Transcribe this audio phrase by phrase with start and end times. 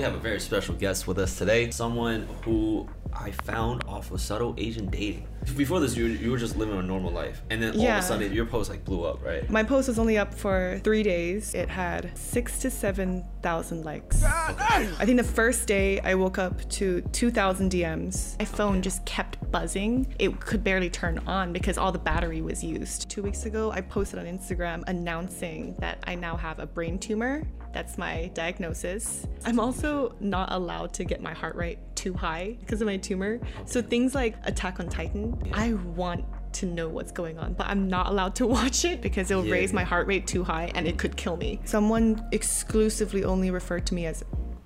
[0.00, 1.70] we have a very special guest with us today.
[1.70, 5.26] Someone who I found off of subtle Asian dating.
[5.58, 7.98] Before this, you, you were just living a normal life, and then all Yeah.
[7.98, 9.48] of a sudden, your post like blew up, right?
[9.50, 11.54] My post was only up for three days.
[11.54, 14.22] It had six to 7,000 likes.
[14.24, 18.38] I think the first day I woke up to 2,000 DMs.
[18.38, 20.06] My phone just kept buzzing.
[20.18, 23.10] It could barely turn on because all the battery was used.
[23.10, 27.42] Two weeks ago, I posted on Instagram announcing that I now have a brain tumor.
[27.72, 29.26] That's my diagnosis.
[29.44, 33.40] I'm also not allowed to get my heart rate too high because of my tumor.
[33.64, 37.88] So things like Attack on Titan, I want to know what's going on, but I'm
[37.88, 39.52] not allowed to watch it because it'll Yeah.
[39.52, 41.60] raise my heart rate too high and it could kill me.
[41.64, 44.24] Someone exclusively only referred to me as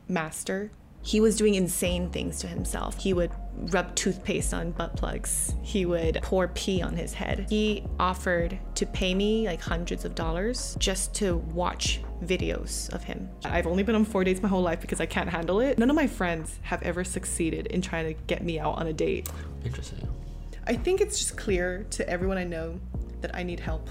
[0.09, 0.70] master.
[1.02, 2.98] He was doing insane things to himself.
[2.98, 3.30] He would
[3.73, 5.55] rub toothpaste on butt plugs.
[5.62, 7.47] He would pour pee on his head.
[7.50, 13.28] He offered to pay me like hundreds of dollars just to watch videos of him.
[13.45, 15.78] I've only been on four dates my whole life because I can't handle it.
[15.78, 18.92] None of my friends have ever succeeded in trying to get me out on a
[18.92, 19.28] date.
[19.64, 20.08] Interesting.
[20.67, 22.80] I think it's just clear to everyone I know
[23.20, 23.89] that I need help.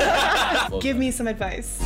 [0.80, 1.80] Give me some advice.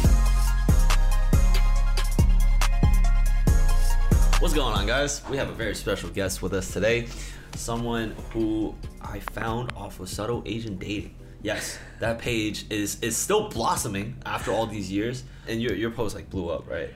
[4.40, 5.22] What's going on, guys?
[5.30, 7.06] We have a very special guest with us today.
[7.54, 11.14] Someone who I found off of subtle Asian dating.
[11.44, 16.14] Yes, that page is is still blossoming after all these years, and your your post
[16.14, 16.88] like blew up, right?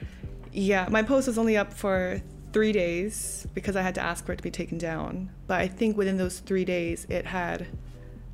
[0.52, 2.22] Yeah, my post was only up for
[2.54, 5.28] three days because I had to ask for it to be taken down.
[5.46, 7.66] But I think within those three days, it had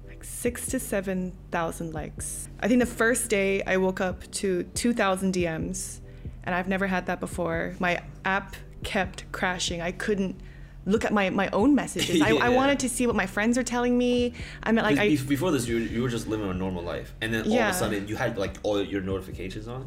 [0.07, 2.48] like six to 7,000 likes.
[2.61, 5.98] I think the first day I woke up to 2,000 DMs,
[6.45, 7.75] and I've never had that before.
[7.81, 8.55] My app
[8.85, 9.81] kept crashing.
[9.81, 10.41] I couldn't
[10.87, 12.21] look at my, my own messages.
[12.21, 14.33] I, I wanted to see what my friends are telling me.
[14.63, 17.33] I mean, like, I, before this, you you were just living a normal life, and
[17.33, 17.69] then all Yeah.
[17.71, 19.87] of a sudden you had like all your notifications on.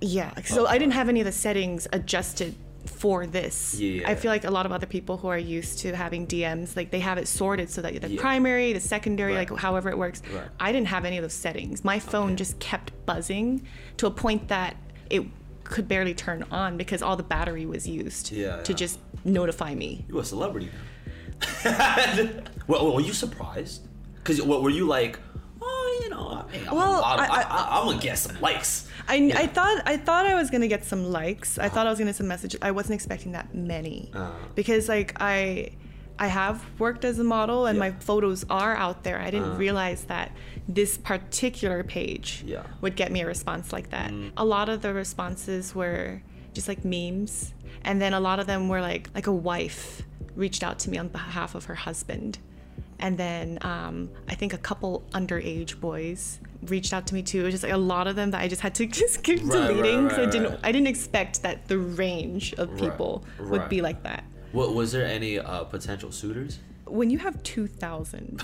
[0.00, 0.66] Yeah, so oh.
[0.66, 2.54] I didn't have any of the settings adjusted
[2.86, 3.78] for this.
[3.80, 4.08] Yeah.
[4.10, 6.90] I feel like a lot of other people who are used to having DMs, like
[6.90, 8.20] they have it sorted so that the Yeah.
[8.20, 9.50] primary, the secondary, Right.
[9.50, 10.22] like however it works.
[10.34, 10.44] Right.
[10.58, 11.84] I didn't have any of those settings.
[11.84, 12.36] My phone Okay.
[12.36, 13.62] just kept buzzing
[13.98, 14.76] to a point that
[15.10, 15.24] it
[15.70, 18.76] could barely turn on because all the battery was used Yeah, to yeah.
[18.76, 20.04] just notify me.
[20.08, 20.68] You a celebrity
[21.64, 22.28] now.
[22.66, 23.86] well, were you surprised?
[24.16, 25.18] Because what were you like?
[25.62, 27.02] Oh, you know, hey, I'm, Well, a.
[27.02, 28.88] I- I, I, am gonna get some likes.
[29.08, 31.58] I, I thought I thought I was gonna get some likes.
[31.58, 32.60] I thought I was gonna get some messages.
[32.62, 34.30] I wasn't expecting that many Uh.
[34.54, 35.70] because like I
[36.20, 37.80] I have worked as a model and Yeah.
[37.86, 39.18] my photos are out there.
[39.18, 39.56] I didn't Uh.
[39.56, 40.30] realize that
[40.68, 42.62] this particular page Yeah.
[42.82, 44.10] would get me a response like that.
[44.12, 44.32] Mm.
[44.36, 46.20] A lot of the responses were
[46.52, 47.54] just like memes,
[47.84, 50.02] and then a lot of them were like like a wife
[50.36, 52.38] reached out to me on behalf of her husband.
[52.98, 57.40] And then um, I think a couple underage boys reached out to me too.
[57.40, 59.40] It was just like a lot of them that I just had to just keep
[59.42, 60.60] Right, right, deleting because I right, didn't.
[60.62, 63.70] I didn't expect that the range of Right, people would right.
[63.70, 64.22] be like that.
[64.52, 66.58] What was there any uh, potential suitors?
[66.86, 68.42] When you have two thousand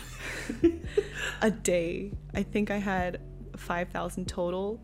[1.43, 3.21] a day, I think I had
[3.57, 4.81] five thousand total.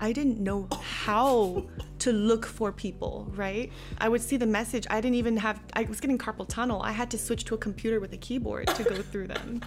[0.00, 1.66] I didn't know how
[2.00, 3.72] to look for people, right?
[3.98, 4.86] I would see the message.
[4.90, 6.82] I didn't even have, I was getting carpal tunnel.
[6.82, 9.62] I had to switch to a computer with a keyboard to go through them.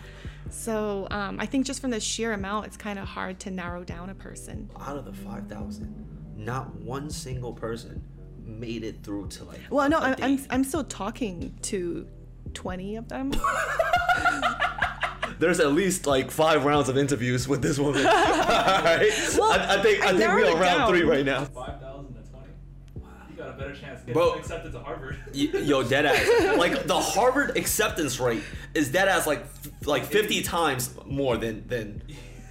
[0.50, 3.86] So um, I think just from the sheer amount, it's kind of hard to narrow
[3.86, 4.70] down a person.
[4.80, 6.06] Out of the five thousand,
[6.36, 8.04] not one single person
[8.48, 9.60] made it through to like.
[9.70, 10.40] Well, no, a I'm, I'm.
[10.50, 12.08] I'm still talking to
[12.54, 13.32] 20 of them.
[15.40, 18.06] There's at least like five rounds of interviews with this woman.
[18.08, 19.12] All right.
[19.38, 20.90] Well, I, I think I, I think we're on round down.
[20.90, 21.46] three right now.
[21.46, 22.48] 5,000 to 20.
[23.30, 24.34] You got a better chance getting Bro.
[24.34, 25.18] accepted to Harvard.
[25.34, 26.58] Yo, dead ass.
[26.58, 28.42] Like the Harvard acceptance rate
[28.74, 32.02] is dead ass like f- like 50 times more than than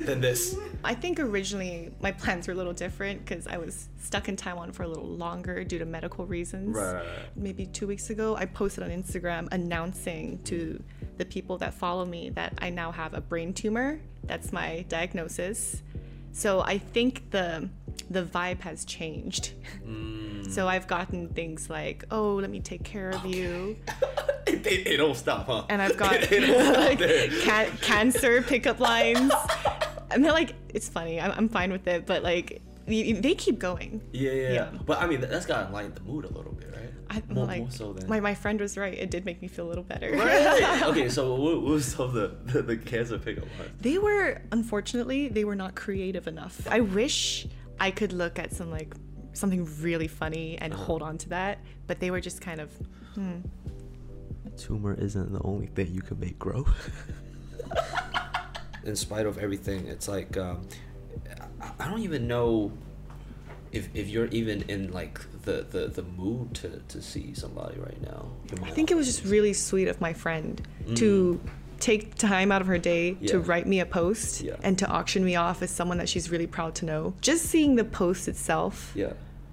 [0.00, 0.56] than this.
[0.84, 4.72] I think originally my plans were a little different because I was stuck in Taiwan
[4.72, 6.76] for a little longer due to medical reasons.
[6.76, 7.36] Right, right, right.
[7.36, 10.82] Maybe two weeks ago, I posted on Instagram announcing to
[11.18, 13.98] the people that follow me that I now have a brain tumor.
[14.24, 15.82] That's my diagnosis.
[16.32, 17.68] So I think the
[18.10, 19.54] the vibe has changed.
[19.84, 20.48] Mm.
[20.50, 23.76] So I've gotten things like, "Oh, let me take care of you,"
[24.44, 25.64] They, they, they don't stop, huh?
[25.70, 27.28] and I've got don't like there.
[27.42, 29.32] ca- cancer pickup lines.
[30.10, 31.20] And they're like, it's funny.
[31.20, 34.02] I'm, I'm fine with it, but like, y- y- they keep going.
[34.12, 34.52] Yeah, yeah, yeah.
[34.52, 34.70] Yeah.
[34.84, 36.92] But I mean, that's gotta lighten the mood a little bit, right?
[37.08, 38.08] I, more, like, more so than.
[38.08, 38.94] my, my friend was right.
[38.94, 40.10] It did make me feel a little better.
[40.12, 40.82] Right.
[40.84, 43.70] okay, so what, what was some of the, the, the cancer pickup lines?
[43.80, 46.66] they were, unfortunately, they were not creative enough.
[46.68, 47.46] I wish
[47.78, 48.94] I could look at some like
[49.34, 52.70] something really funny and hold on to that, but they were just kind of,
[53.14, 53.40] hmm.
[54.56, 56.66] Tumor isn't the only thing you can make grow.
[58.86, 60.66] In spite of everything, it's like um,
[61.78, 62.72] I- don't even know
[63.72, 68.00] if if you're even in like the, the, the mood to, to see somebody right
[68.02, 68.28] now?
[68.64, 70.60] I think it was just really sweet of my friend
[70.96, 71.40] to
[71.78, 73.46] take time out of her day to Mm.
[73.48, 74.56] Write me a post Yeah.
[74.62, 77.14] and to auction me off as someone that she's really proud to know.
[77.20, 79.12] Just seeing the post itself Yeah.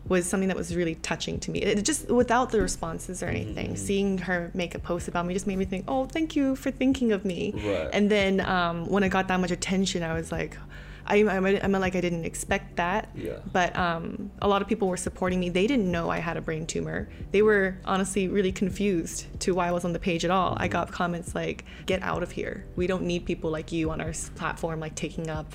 [0.09, 1.59] Was something that was really touching to me.
[1.61, 3.75] It just without the responses or anything, Mm-hmm.
[3.87, 6.71] seeing her make a post about me just made me think, "Oh, thank you for
[6.71, 7.89] thinking of me." Right.
[7.93, 10.57] And then um, when I got that much attention, I was like,
[11.05, 13.09] I, I, I meant like I didn't expect that.
[13.15, 13.33] Yeah.
[13.51, 15.49] But um, a lot of people were supporting me.
[15.49, 17.09] They didn't know I had a brain tumor.
[17.31, 20.55] They were honestly really confused to why I was on the page at all.
[20.59, 22.65] I got comments like, "Get out of here.
[22.75, 25.51] We don't need people like you on our platform, like taking up."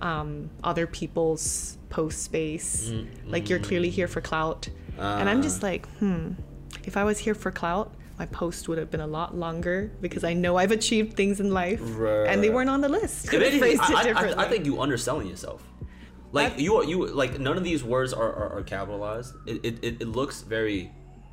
[0.00, 2.90] Um, other people's post space
[3.26, 4.68] like you're clearly here for clout
[4.98, 6.32] and i'm just like hmm
[6.84, 10.24] if i was here for clout my post would have been a lot longer because
[10.24, 11.80] i know i've achieved things in life
[12.30, 14.44] and they weren't on the list If Could have anything, phrased it I, I.
[14.44, 15.62] I think you underselling yourself.
[16.32, 19.34] Like That- you are you like none of these words are, are, are capitalized.
[19.46, 20.90] It, it, it, looks very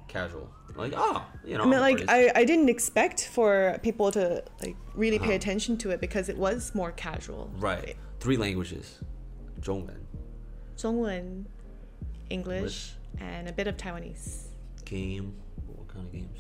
[0.08, 0.50] casual.
[0.76, 1.64] Like ah, you know.
[1.66, 2.00] I mean, like.
[2.10, 5.34] I, I didn't expect for people to like really pay Uh-huh.
[5.42, 7.50] attention to it because it was more casual.
[7.60, 9.00] right three languages,
[9.62, 9.96] 中文
[10.78, 11.46] Zhongwen,
[12.30, 12.94] English, English.
[13.20, 14.48] and a bit of Taiwanese.
[14.86, 15.34] game.
[15.68, 16.40] What kind of games?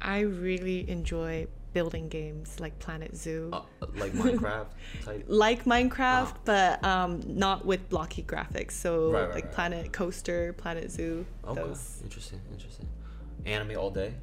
[0.00, 3.50] I really enjoy building games like Planet Zoo.
[3.52, 3.62] Uh,
[3.96, 4.66] like Minecraft
[5.04, 5.24] type.
[5.26, 6.38] like Minecraft, Ah.
[6.44, 8.72] but um, not with blocky graphics.
[8.72, 9.52] So Right, right, like right.
[9.52, 11.24] Planet Coaster, Planet Zoo.
[11.46, 12.00] Okay, Those.
[12.04, 12.86] interesting, interesting.
[13.44, 14.14] Anime all day.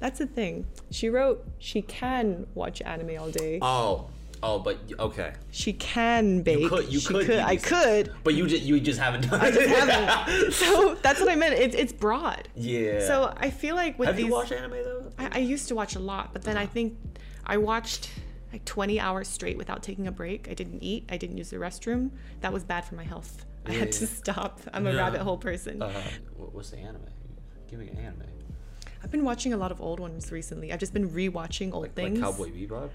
[0.00, 0.66] That's the thing.
[0.90, 3.58] She wrote she can watch anime all day.
[3.62, 4.08] Oh,
[4.44, 5.32] oh, but okay.
[5.50, 6.60] she can bake.
[6.60, 7.38] You could- you she could could.
[7.38, 8.12] I could.
[8.22, 9.54] But you just you just haven't done I it.
[9.54, 10.52] just haven't.
[10.62, 11.54] so that's what I meant.
[11.54, 12.48] It's it's broad.
[12.54, 13.06] yeah.
[13.06, 15.10] So I feel like with have these, you watched anime though?
[15.18, 16.96] I, I used to watch a lot, but then I think
[17.46, 18.10] I watched
[18.52, 20.48] like 20 hours straight without taking a break.
[20.48, 21.04] I didn't eat.
[21.10, 22.10] I didn't use the restroom.
[22.40, 23.44] That was bad for my health.
[23.66, 24.60] I had to stop.
[24.72, 24.98] I'm a Yeah.
[24.98, 25.82] rabbit hole person.
[25.82, 25.90] Uh,
[26.36, 27.00] what- what's the anime?
[27.68, 28.22] Give me an anime.
[29.02, 30.72] I've been watching a lot of old ones recently.
[30.72, 32.20] I've just been rewatching old Like, things.
[32.20, 32.90] like Cowboy Bebop.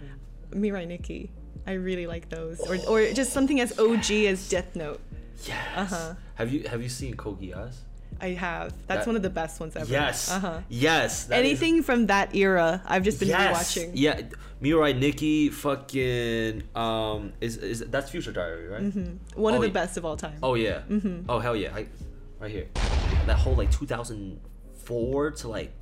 [0.51, 1.31] Mirai Nikki.
[1.67, 2.59] I really like those.
[2.61, 4.99] Or, or just something as OG as Death Note.
[5.45, 5.57] Yes.
[5.93, 6.13] Uh-huh.
[6.35, 7.75] Have you have you seen Code Geass?
[8.21, 8.73] I have.
[8.87, 9.89] That's That- one of the best ones ever.
[9.89, 10.29] Yes.
[10.31, 10.59] Uh-huh.
[10.67, 11.25] Yes.
[11.25, 13.45] that is- Anything from that era, I've just been watching.
[13.51, 13.75] yes.
[13.75, 13.91] rewatching.
[13.93, 14.21] Yeah.
[14.61, 18.83] Mirai Nikki, fucking um, is is that's Future Diary, right?
[18.83, 19.39] Mm-hmm.
[19.41, 19.73] One Oh, of the yeah.
[19.73, 20.37] best of all time.
[20.43, 20.81] Oh yeah.
[20.89, 21.29] Mm-hmm.
[21.29, 21.73] Oh hell yeah!
[21.73, 21.87] I,
[22.39, 22.67] right here.
[23.25, 25.79] That whole like 2004 to like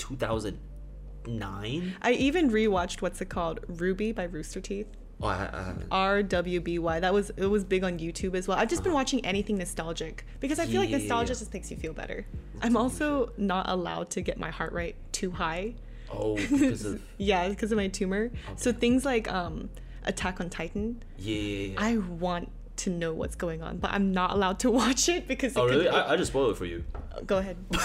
[1.26, 1.96] 2009.
[2.02, 3.60] I even rewatched what's it called?
[3.68, 4.88] Ruby by Rooster Teeth.
[5.22, 5.88] Oh, I, I haven't.
[5.92, 7.00] R W B Y.
[7.00, 8.58] That was it was big on YouTube as well.
[8.58, 11.40] I've just been watching anything nostalgic because I feel like nostalgia Yeah.
[11.40, 12.26] just makes you feel better.
[12.62, 15.74] I'm also not allowed to get my heart rate too high.
[16.12, 18.32] Oh, because of yeah, because of my tumor.
[18.58, 19.70] So things like um
[20.04, 21.36] Attack on Titan, yeah.
[21.36, 21.76] yeah, yeah.
[21.80, 25.54] I want to know what's going on, but I'm not allowed to watch it because
[25.56, 25.88] it oh really?
[25.88, 26.84] I, I just spoiled it for you.
[27.26, 27.58] go ahead.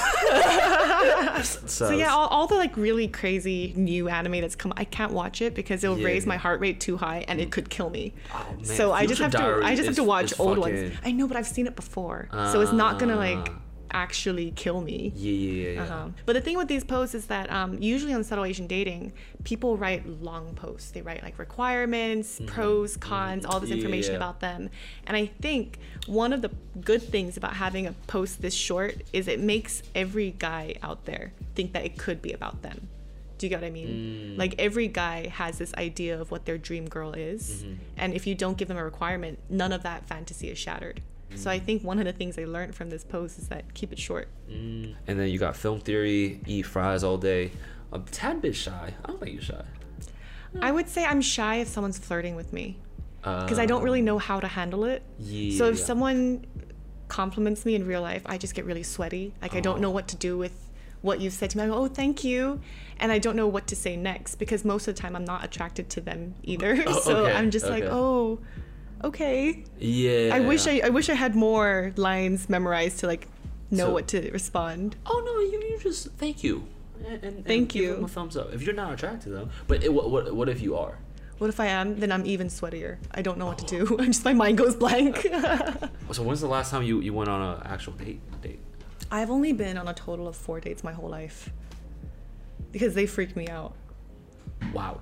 [1.43, 5.12] So, So yeah, all, all the like really crazy new anime that's come, I can't
[5.12, 7.91] watch it because it'll Yeah, raise my heart rate too high and it could kill
[7.91, 8.15] me.
[8.33, 10.75] Oh, man, so I just Future have to, I just have to watch old fucking-
[10.91, 10.97] ones.
[11.05, 13.59] I know, but I've seen it before, so it's not gonna like Ah.
[13.93, 15.12] Actually kill me.
[15.15, 15.83] Yeah, yeah, yeah.
[15.83, 16.09] Uh-huh.
[16.27, 19.12] But the thing with these posts is that um, usually on subtle Asian dating,
[19.44, 20.91] people write long posts.
[20.91, 23.79] They write like requirements, pros, cons, all this Mm-hmm.
[23.79, 24.17] Yeah, information yeah.
[24.19, 24.71] about them.
[25.06, 26.50] And I think one of the
[26.81, 31.33] good things about having a post this short is it makes every guy out there
[31.55, 32.89] think that it could be about them.
[33.39, 34.34] Do you get what I mean?
[34.37, 34.39] Mm.
[34.39, 37.65] Like every guy has this idea of what their dream girl is.
[37.65, 37.75] Mm-hmm.
[37.96, 41.01] And if you don't give them a requirement, none of that fantasy is shattered.
[41.36, 41.51] So.
[41.51, 43.98] I think one of the things I learned from this post is that keep it
[43.98, 44.29] short.
[44.51, 44.94] Mm.
[45.06, 47.51] And then you got film theory, eat fries all day.
[47.93, 48.94] A tad bit shy.
[49.05, 49.65] I don't think you're shy.
[50.60, 52.79] I would say I'm shy if someone's flirting with me
[53.22, 55.03] because I don't really know how to handle it.
[55.19, 55.56] Yeah.
[55.58, 56.44] So if someone
[57.08, 59.32] compliments me in real life, I just get really sweaty.
[59.41, 59.82] Like I don't Oh.
[59.82, 60.53] know what to do with
[61.03, 61.65] what you've said to me.
[61.65, 62.60] I go, oh, thank you.
[62.98, 65.44] And I don't know what to say next because most of the time I'm not
[65.44, 66.82] attracted to them either.
[66.86, 68.39] Oh, so okay, I'm just like, oh,
[69.05, 69.65] okay.
[69.79, 70.31] Yeah.
[70.35, 73.29] I wish I, I wish I had more lines memorized to like
[73.71, 74.97] know So- what to respond.
[75.06, 76.67] Oh no, you, you just thank you.
[77.05, 77.94] And, and, Thank and give you.
[77.97, 78.53] them a thumbs up.
[78.53, 80.99] If you're not attracted to them, but it, what, what what if you are?
[81.39, 81.99] What if I am?
[81.99, 82.99] Then I'm even sweatier.
[83.11, 83.97] I don't know what to do.
[84.06, 85.27] just my mind goes blank.
[86.13, 88.21] So when's the last time you, you went on an actual date?
[88.43, 88.61] Date.
[89.11, 91.51] I've only been on a total of four dates my whole life
[92.71, 93.75] because they freak me out.
[94.73, 95.01] Wow.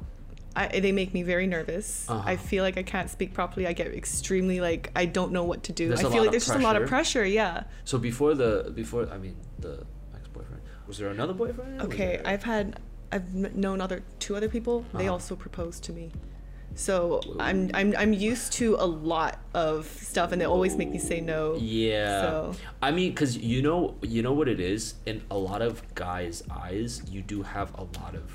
[0.57, 2.09] I, they make me very nervous.
[2.09, 2.23] Uh-huh.
[2.26, 3.66] I feel like I can't speak properly.
[3.66, 5.88] I get extremely like I don't know what to do.
[5.88, 7.21] There's I feel like there's just a lot of pressure.
[7.21, 7.25] pressure.
[7.26, 7.64] Yeah.
[7.85, 11.80] So before the before I mean the ex boyfriend was there another boyfriend?
[11.83, 12.80] Okay, there- I've had
[13.12, 14.85] I've known other two other people.
[14.95, 15.12] They Uh-huh.
[15.14, 16.11] also proposed to me.
[16.75, 20.99] So I'm I'm I'm used to a lot of stuff, and they always make me
[20.99, 21.57] say no.
[21.61, 22.23] Yeah.
[22.23, 24.95] So- I mean, cause you know, you know what it is.
[25.07, 28.30] In a lot of guys' eyes, you do have a lot of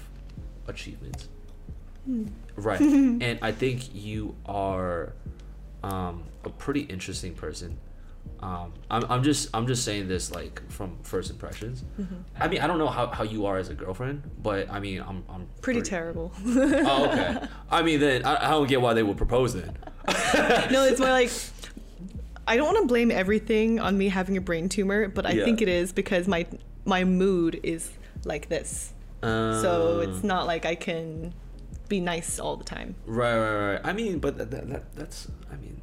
[0.67, 1.29] achievements.
[2.55, 2.79] Right.
[2.81, 5.13] and I think you are
[5.83, 7.77] um, a pretty interesting person.
[8.39, 11.83] Um, I'm, I'm just I'm just saying this like from first impressions.
[11.99, 12.15] Mm-hmm.
[12.39, 15.01] I mean I don't know how, how you are as a girlfriend, but I mean
[15.01, 16.31] I'm I'm Pretty terrible.
[16.45, 17.47] Oh okay.
[17.69, 19.75] I mean then I, I don't get why they would propose then.
[20.71, 21.31] no, it's more like
[22.47, 25.45] I don't want to blame everything on me having a brain tumor, but I Yeah.
[25.45, 26.45] think it is because my
[26.83, 27.91] my mood is
[28.25, 28.93] like this.
[29.21, 31.33] so Uh, it's not like I can
[31.89, 32.95] be nice all the time.
[33.05, 33.81] Right, right, right.
[33.83, 35.27] I mean, but that, that, that that's.
[35.51, 35.79] I mean,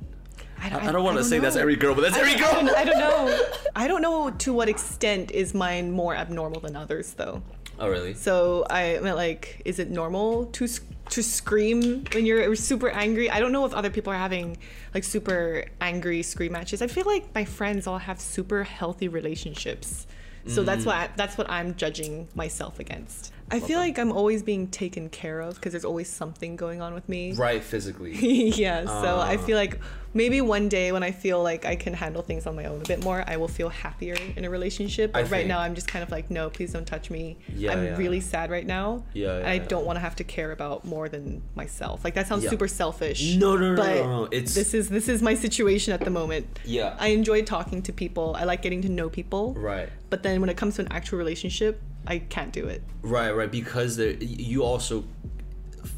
[0.60, 2.52] I, don't- I don't want to say that's every girl, but that's every I, girl.
[2.52, 3.44] don't, I don't know.
[3.76, 7.42] I don't know to what extent is mine more abnormal than others, though.
[7.78, 8.14] oh, really?
[8.14, 10.68] So I meant like, is it normal to
[11.10, 13.28] to scream when you're super angry?
[13.30, 14.56] I don't know if other people are having
[14.94, 16.80] like super angry scream matches.
[16.80, 20.06] I feel like my friends all have super healthy relationships.
[20.46, 23.32] So that's why that's what I'm judging myself against.
[23.50, 26.94] I feel like I'm always being taken care of because there's always something going on
[26.94, 27.32] with me.
[27.34, 28.14] Right, physically.
[28.56, 29.44] yeah, so I Ah.
[29.44, 29.78] feel like
[30.14, 32.84] maybe one day when I feel like I can handle things on my own a
[32.84, 35.10] bit more, I will feel happier in a relationship.
[35.14, 37.38] I But right think- now, I'm just kind of like, no, please don't touch me.
[37.54, 37.96] Yeah, I'm yeah.
[37.96, 39.04] really sad right now.
[39.14, 42.04] Yeah, and yeah, I don't want to have to care about more than myself.
[42.04, 43.34] Like that sounds super selfish.
[43.36, 46.10] No, no, no, but no, no, it's- this is this is my situation at the
[46.10, 46.58] moment.
[46.64, 46.96] Yeah.
[46.98, 48.36] I enjoy talking to people.
[48.38, 49.54] I like getting to know people.
[49.54, 49.88] Right.
[50.10, 52.82] But then when it comes to an actual relationship, I can't do it.
[53.02, 53.50] Right, right.
[53.50, 55.04] Because there, you also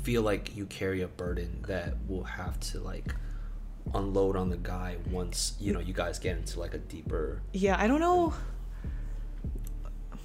[0.02, 3.14] feel like you carry a burden that will have to like
[3.92, 7.40] unload on the guy once you know you guys get into like a deeper.
[7.52, 8.34] Yeah, I don't know.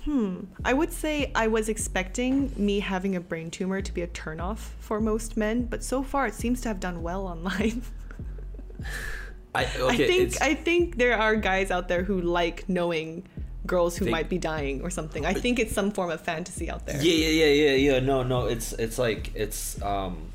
[0.06, 0.46] Hmm.
[0.64, 4.58] I would say I was expecting me having a brain tumor to be a turnoff
[4.80, 7.82] for most men, but so far it seems to have done well online.
[9.56, 13.28] I I think I think there are guys out there who like knowing
[13.66, 15.26] girls who Think- might be dying or something.
[15.26, 17.02] I think it's some form of fantasy out there.
[17.02, 18.00] yeah, yeah, yeah, yeah, yeah.
[18.00, 18.46] No, no.
[18.46, 20.32] It's it's like it's um.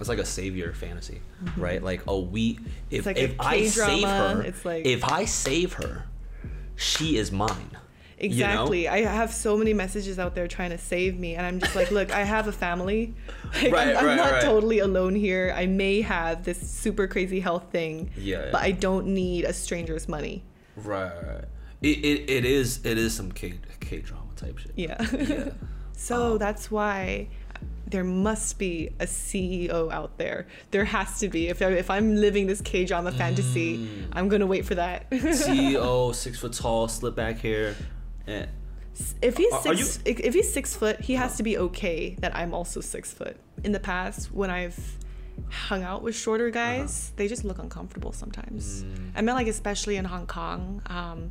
[0.00, 1.20] It's like a savior fantasy,
[1.56, 1.82] right?
[1.82, 2.58] Like, oh, we
[2.90, 3.06] if Mm-hmm.
[3.08, 6.04] like if I save her, it's like- if I save her,
[6.76, 7.70] she is mine.
[7.70, 8.34] you know?
[8.34, 8.88] Exactly.
[8.88, 11.90] I have so many messages out there trying to save me, and I'm just like,
[11.92, 13.14] look, I have a family.
[13.62, 14.42] Like, Right, I'm, I'm right, not right.
[14.42, 15.54] totally alone here.
[15.56, 18.66] I may have this super crazy health thing, Yeah, but yeah.
[18.68, 20.44] I don't need a stranger's money.
[20.76, 21.12] Right.
[21.26, 21.44] right.
[21.80, 24.72] It, it, it is it is some K K drama type shit.
[24.76, 24.96] Yeah.
[25.12, 25.50] Yeah.
[25.96, 27.28] so Um, that's why
[27.90, 30.46] there must be a CEO out there.
[30.70, 31.48] There has to be.
[31.48, 34.08] If, I, if I'm living this K drama fantasy, Mm.
[34.12, 35.10] I'm going to wait for that.
[35.10, 37.74] CEO, six foot tall, slip back hair.
[38.26, 38.46] Eh.
[39.22, 42.16] if he's Are- are six, if if he's six foot, he has to be okay
[42.20, 43.36] that I'm also six foot.
[43.64, 44.78] In the past, when I've
[45.50, 48.84] hung out with shorter guys, they just look uncomfortable sometimes.
[49.14, 51.30] I mean, like especially in Hong Kong, um,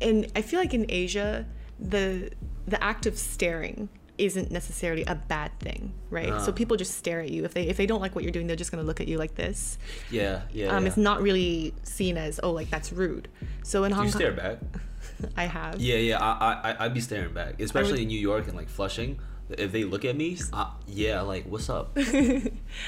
[0.00, 1.46] and I feel like in Asia,
[1.78, 2.30] the
[2.66, 6.28] the act of staring isn't necessarily a bad thing, right?
[6.42, 6.52] So Ah.
[6.52, 7.44] people just stare at you.
[7.44, 9.18] If they if they don't like what you're doing, they're just gonna look at you
[9.18, 9.76] like this.
[10.10, 10.68] Yeah, yeah.
[10.68, 10.88] Um, yeah.
[10.88, 13.28] It's not really seen as oh like that's rude.
[13.64, 14.58] So in Hong you Kong, stare back?
[15.36, 15.80] I have.
[15.80, 16.18] Yeah, yeah.
[16.22, 19.18] I, I, I'd be staring back, especially in New York and like Flushing.
[19.50, 21.92] If they look at me, uh, yeah, like what's up?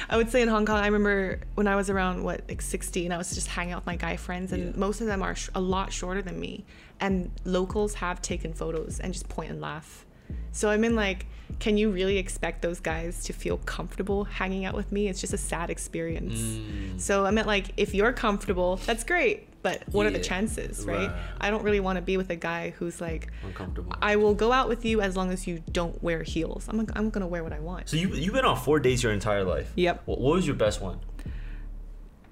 [0.08, 3.12] I would say in Hong Kong, I remember when I was around what like 16,
[3.12, 4.72] I was just hanging out with my guy friends, and Yeah.
[4.74, 6.64] most of them are sh- a lot shorter than me.
[6.98, 10.05] And locals have taken photos and just point and laugh.
[10.52, 11.26] So I mean, like,
[11.58, 15.08] can you really expect those guys to feel comfortable hanging out with me?
[15.08, 16.40] It's just a sad experience.
[16.40, 17.00] Mm.
[17.00, 19.48] So I meant like, if you're comfortable, that's great.
[19.62, 21.08] But what are the chances, right?
[21.08, 21.16] right.
[21.40, 23.94] I don't really want to be with a guy who's like, Uncomfortable.
[24.00, 26.66] I will go out with you as long as you don't wear heels.
[26.68, 27.88] I'm, I'm gonna wear what I want.
[27.88, 29.72] so you you've been on four dates your entire life.
[29.74, 30.02] Yep.
[30.04, 31.00] What, what was your best one?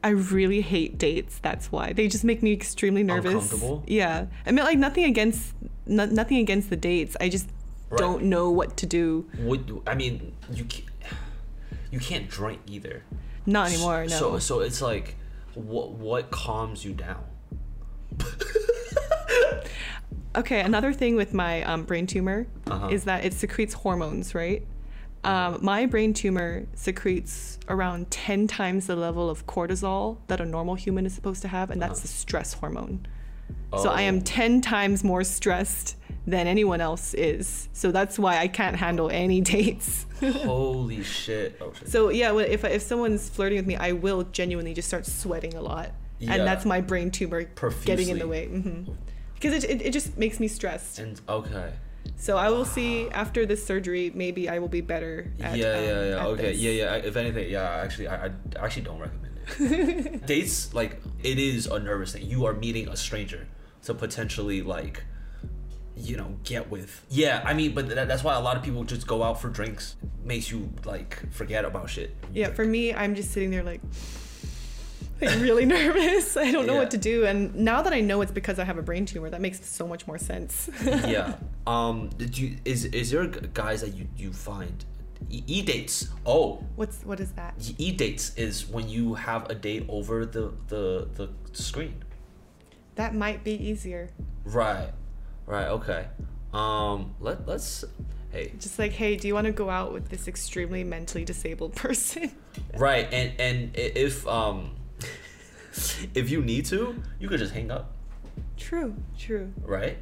[0.04, 1.38] I really hate dates.
[1.38, 3.32] That's why they just make me extremely nervous.
[3.32, 3.82] Uncomfortable?
[3.86, 5.54] Yeah, I mean, like nothing against
[5.86, 7.16] no, nothing against the dates.
[7.20, 7.48] I just
[7.94, 7.98] Right.
[8.00, 9.28] don't know what to do.
[9.86, 10.88] I mean, you can't,
[11.90, 13.02] you can't drink either.
[13.46, 14.02] Not anymore.
[14.08, 14.08] No.
[14.18, 15.16] So so it's like,
[15.54, 17.24] what what calms you down?
[20.36, 22.88] okay, another thing with my um, brain tumor Uh-huh.
[22.88, 24.66] is that it secretes hormones, right?
[25.22, 30.74] Um, my brain tumor secretes around 10 times the level of cortisol that a normal
[30.74, 33.06] human is supposed to have, and that's the stress hormone.
[33.78, 34.22] So I am Oh.
[34.24, 35.96] 10 times more stressed
[36.26, 37.68] than anyone else is.
[37.72, 40.06] So that's why I can't handle any dates.
[40.20, 41.58] Holy shit!
[41.60, 41.88] Oh shit.
[41.88, 45.60] So yeah, if if someone's flirting with me, I will genuinely just start sweating a
[45.60, 46.34] lot, Yeah.
[46.34, 47.42] and that's my brain tumor
[47.84, 48.24] getting in the Profusely.
[48.24, 48.46] way.
[48.46, 48.92] hmm
[49.34, 50.98] Because it, it, it just makes me stressed.
[50.98, 51.72] And okay.
[52.16, 54.12] So I will see after this surgery.
[54.14, 55.32] Maybe I will be better.
[55.40, 56.20] At, yeah, um, yeah, yeah.
[56.20, 56.58] at Okay, this.
[56.60, 56.94] yeah, yeah.
[56.96, 57.82] If anything, yeah.
[57.84, 59.23] Actually, I, I actually don't recommend it.
[60.26, 62.26] Dates like it is a nervous thing.
[62.26, 63.46] You are meeting a stranger
[63.84, 65.02] to potentially like,
[65.96, 67.04] you know, get with.
[67.10, 69.48] Yeah, I mean, but that, that's why a lot of people just go out for
[69.48, 69.96] drinks.
[70.24, 72.14] Makes you like forget about shit.
[72.32, 73.80] Yeah, for me, I'm just sitting there like,
[75.20, 76.36] like really nervous.
[76.36, 76.78] I don't know Yeah.
[76.80, 77.26] what to do.
[77.26, 79.86] And now that I know it's because I have a brain tumor, that makes so
[79.86, 80.70] much more sense.
[80.84, 81.36] yeah.
[81.66, 82.08] Um.
[82.16, 84.84] Did you is is there guys that you you find
[85.30, 86.08] e dates?
[86.26, 87.54] Oh, What's what is that?
[87.78, 92.02] e dates is when you have a date over the the the screen.
[92.96, 94.10] That might be easier.
[94.44, 94.90] Right.
[95.46, 95.66] Right.
[95.68, 96.06] Okay.
[96.52, 97.14] Um.
[97.20, 97.84] Let Let's.
[98.30, 98.52] Hey.
[98.58, 102.30] Just like, hey, do you want to go out with this extremely mentally disabled person?
[102.76, 103.08] Right.
[103.12, 104.76] And and if um.
[106.14, 107.92] if you need to, you could just hang up.
[108.56, 109.52] True, true.
[109.62, 109.98] Right.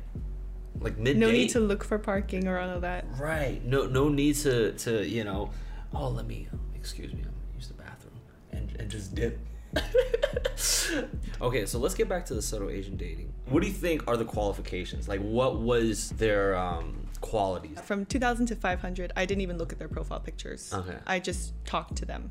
[0.80, 1.16] Like mid.
[1.16, 3.06] No need to look for parking or all of that.
[3.18, 3.64] Right.
[3.64, 3.86] No.
[3.86, 5.50] No need to to you know.
[5.94, 6.48] Oh, let me.
[6.74, 7.20] Excuse me.
[7.20, 8.14] I'm gonna use the bathroom
[8.50, 9.38] and and just dip.
[11.40, 13.32] okay, so let's get back to the subtle Asian dating.
[13.46, 15.08] What do you think are the qualifications?
[15.08, 17.78] Like, what was their um, qualities?
[17.80, 20.72] From 2000 to 500, I didn't even look at their profile pictures.
[20.72, 20.96] Okay.
[21.06, 22.30] I just talked to them.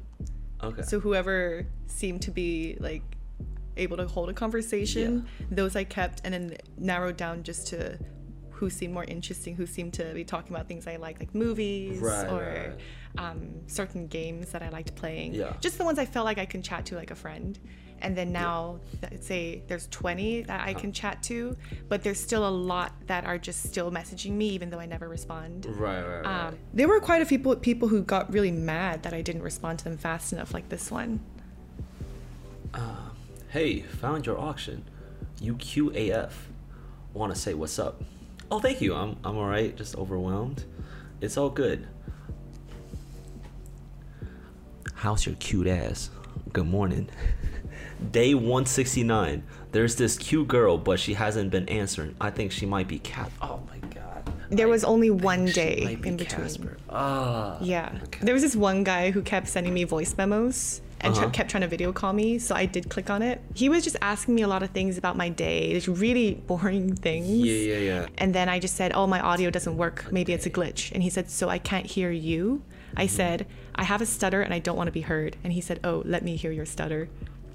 [0.64, 0.84] Okay.
[0.84, 3.04] So whoever seemed to be like
[3.78, 7.98] able to hold a conversation, those I kept and then narrowed down just to
[8.62, 12.00] who seemed more interesting, who seemed to be talking about things I like, like movies
[12.00, 12.80] Right, or right.
[13.26, 15.34] Um, certain games that I liked playing.
[15.34, 15.54] Yeah.
[15.60, 17.58] Just the ones I felt like I can chat to like a friend.
[18.04, 20.70] And then now, th- say there's 20 that Uh-huh.
[20.70, 21.58] I can chat to,
[21.90, 25.10] but there's still a lot that are just still messaging me, even though I never
[25.10, 25.66] respond.
[25.66, 26.02] right.
[26.04, 26.22] Right.
[26.22, 26.48] Right.
[26.48, 29.42] Um, there were quite a few people, people who got really mad that I didn't
[29.42, 31.20] respond to them fast enough, like this one.
[33.50, 34.86] Hey, found your auction.
[35.42, 36.32] You QAF.
[37.14, 38.02] Want to say what's up?
[38.52, 38.94] Oh, thank you.
[38.94, 39.74] I'm I'm all right.
[39.76, 40.66] Just overwhelmed.
[41.22, 41.88] It's all good.
[44.94, 46.10] How's your cute ass?
[46.52, 47.10] Good morning.
[48.12, 49.44] Day 169.
[49.72, 52.16] There's this cute girl, but she hasn't been answering.
[52.20, 53.32] I think she might be cat.
[53.42, 54.30] Oh my god.
[54.50, 56.42] There was only one day be in between.
[56.42, 56.78] Casper.
[56.90, 57.58] Ah.
[57.62, 57.98] Yeah.
[58.04, 58.20] Okay.
[58.26, 61.30] There was this one guy who kept sending me voice memos and Uh-huh.
[61.32, 63.42] kept trying to video call me, so I did click on it.
[63.56, 66.96] He was just asking me a lot of things about my day, just really boring
[66.96, 67.28] things.
[67.30, 68.08] Yeah, yeah, yeah.
[68.18, 70.06] And then I just said, "Oh, my audio doesn't work.
[70.12, 72.62] Maybe it's a glitch." And he said, "So I can't hear you?"
[72.96, 73.16] I Mm-hmm.
[73.16, 75.80] said, "I have a stutter and I don't want to be heard." And he said,
[75.84, 77.10] "Oh, let me hear your stutter."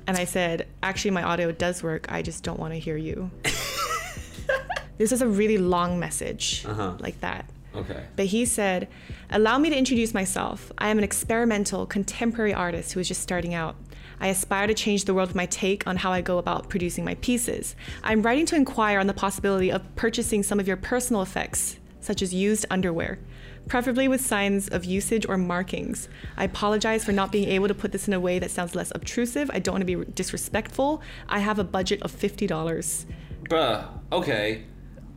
[0.09, 2.07] And I said, "Actually, my audio does work.
[2.11, 3.31] I just don't want to hear you."
[4.99, 6.95] this is a really long message Uh-huh.
[6.99, 7.45] like that.
[7.77, 8.05] Okay.
[8.17, 8.89] But he said,
[9.31, 10.73] Allow me to introduce myself.
[10.79, 13.77] I am an experimental contemporary artist who is just starting out.
[14.21, 17.05] I aspire to change the world with my take on how I go about producing
[17.05, 17.77] my pieces.
[18.03, 22.23] I'm writing to inquire on the possibility of purchasing some of your personal effects, such
[22.23, 23.19] as used underwear,
[23.69, 26.09] preferably with signs of usage or markings.
[26.37, 28.91] I apologize for not being able to put this in a way that sounds less
[28.95, 29.51] obtrusive.
[29.53, 31.03] I don't want to be disrespectful.
[31.29, 33.05] I have a budget of $50.
[33.51, 34.65] Bruh, okay.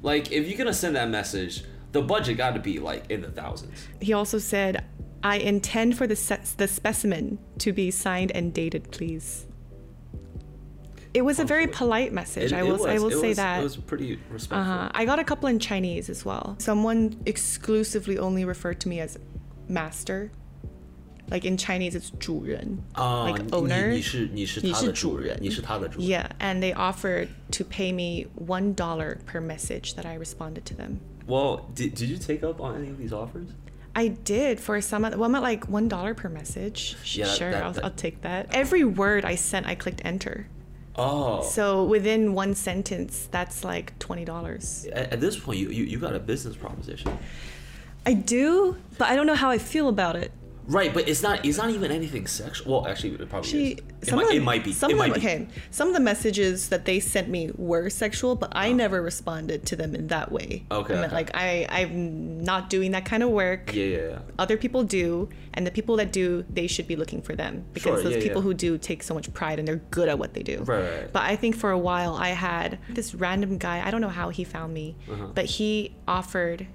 [0.01, 3.30] Like, if you're gonna send that message, the budget got to be like in the
[3.30, 3.86] thousands.
[4.00, 4.84] He also said,
[5.22, 9.46] I intend for the, se- the specimen to be signed and dated, please.
[11.12, 11.78] It was a very Hopefully.
[11.86, 12.52] polite message.
[12.52, 13.60] It- I it will, I was- will it say was- that.
[13.60, 14.58] It was pretty respectful.
[14.58, 14.90] uh-huh.
[14.92, 16.56] I got a couple in Chinese as well.
[16.58, 19.16] Someone exclusively only referred to me as
[19.68, 20.30] master.
[21.30, 23.92] Like in Chinese, it's 主人, 啊 like 你 owner.
[23.92, 26.06] 你是你是他的主人，你是他的主人。
[26.08, 30.74] Yeah, and they offered to pay me one dollar per message that I responded to
[30.74, 30.98] them.
[31.29, 33.49] Well, did, did you take up on any of these offers?
[33.95, 35.05] I did for some.
[35.05, 36.95] of- Well, I'm at like one dollar per message.
[37.05, 38.47] Yeah, that- sure, that- I'll, that- I'll take that.
[38.53, 40.47] Every word I sent, I clicked enter.
[40.95, 41.43] Oh.
[41.43, 44.85] So within one sentence, that's like twenty dollars.
[44.91, 47.17] at, at this point, you, you you got a business proposition.
[48.05, 50.31] I do, but I don't know how I feel about it.
[50.69, 52.81] Right, but it's not it's not even anything sexual.
[52.83, 54.07] Well, actually, it probably She, is.
[54.09, 54.71] It might, it might be.
[54.71, 55.27] Some it of might them, be.
[55.27, 55.47] okay.
[55.71, 59.75] Some of the messages that they sent me were sexual, but I never responded to
[59.75, 60.65] them in that way.
[60.69, 61.15] Okay, I meant, okay.
[61.15, 63.73] like I, I'm not doing that kind of work.
[63.73, 64.19] Yeah, yeah, yeah.
[64.37, 67.95] Other people do, and the people that do, they should be looking for them because
[68.01, 68.45] Sure, those yeah, people yeah.
[68.45, 70.59] who do take so much pride and they're good at what they do.
[70.59, 71.11] Right, right, right.
[71.13, 73.85] But I think for a while I had this random guy.
[73.85, 75.27] I don't know how he found me, Uh-huh.
[75.33, 76.67] but he offered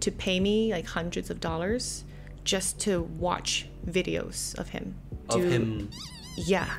[0.00, 2.02] to pay me like hundreds of dollars
[2.46, 4.94] just to watch videos of him.
[5.28, 5.90] Of do- him.
[6.36, 6.70] yeah.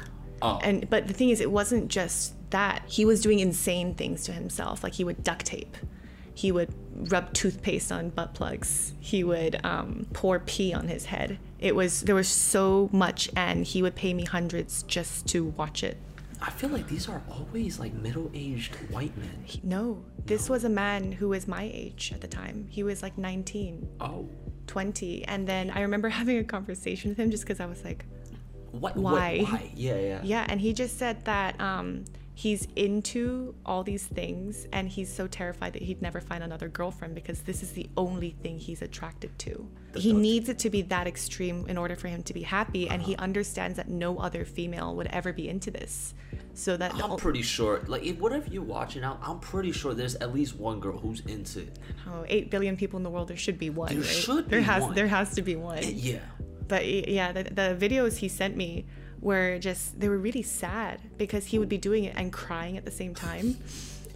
[0.42, 0.60] Oh.
[0.64, 2.84] And but the thing is, it wasn't just that.
[2.88, 4.84] He was doing insane things to himself.
[4.84, 5.78] Like he would duct tape.
[6.34, 6.74] He would
[7.12, 8.94] rub toothpaste on butt plugs.
[9.00, 11.40] He would um, pour pee on his head.
[11.60, 15.84] It was there was so much, and he would pay me hundreds just to watch
[15.84, 15.98] it.
[16.42, 19.44] I feel like these are always like middle-aged white men.
[19.44, 22.68] He- no, this was a man who was my age at the time.
[22.70, 24.30] He was like 19, Oh,
[24.68, 25.26] 20.
[25.26, 28.06] And then I remember having a conversation with him just because I was like,
[28.72, 28.96] what?
[28.96, 29.40] Why?
[29.40, 29.72] What, why?
[29.76, 30.22] Yeah, yeah.
[30.24, 30.46] yeah.
[30.50, 32.06] And he just said that um,
[32.38, 37.16] he's into all these things and he's so terrified that he'd never find another girlfriend
[37.16, 39.68] because this is the only thing he's attracted to.
[39.96, 42.88] He the- needs it to be that extreme in order for him to be happy.
[42.90, 43.24] And he Uh-huh.
[43.24, 46.14] understands that no other female would ever be into this.
[46.54, 50.14] So that I'm pretty sure, like, if whatever you're watching out, I'm pretty sure there's
[50.18, 51.80] at least one girl who's into it.
[52.08, 53.90] oh, 8 billion people in the world, there should be one.
[53.90, 54.06] There right?
[54.06, 54.94] should there be has, one.
[54.94, 55.80] There has to be one.
[55.84, 56.20] Yeah.
[56.68, 58.86] but yeah the, the videos he sent me
[59.22, 62.86] were just they were really sad because he would be doing it and crying at
[62.86, 63.58] the same time.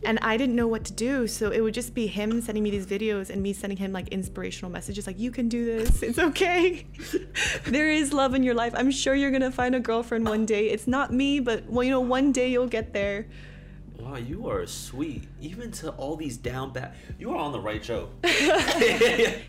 [0.04, 1.28] And i didn't know what to do.
[1.28, 4.08] So it would just be him sending me these videos and me sending him like
[4.08, 6.02] inspirational messages like you can do this.
[6.02, 6.86] It's okay.
[7.66, 8.74] There is love in your life.
[8.76, 10.70] I'm sure you're gonna find a girlfriend one day.
[10.70, 13.28] It's not me but well you know one day you'll get there
[14.02, 15.28] Wow, you are sweet.
[15.40, 16.94] Even to all these down bad.
[17.20, 18.10] You are on the right show.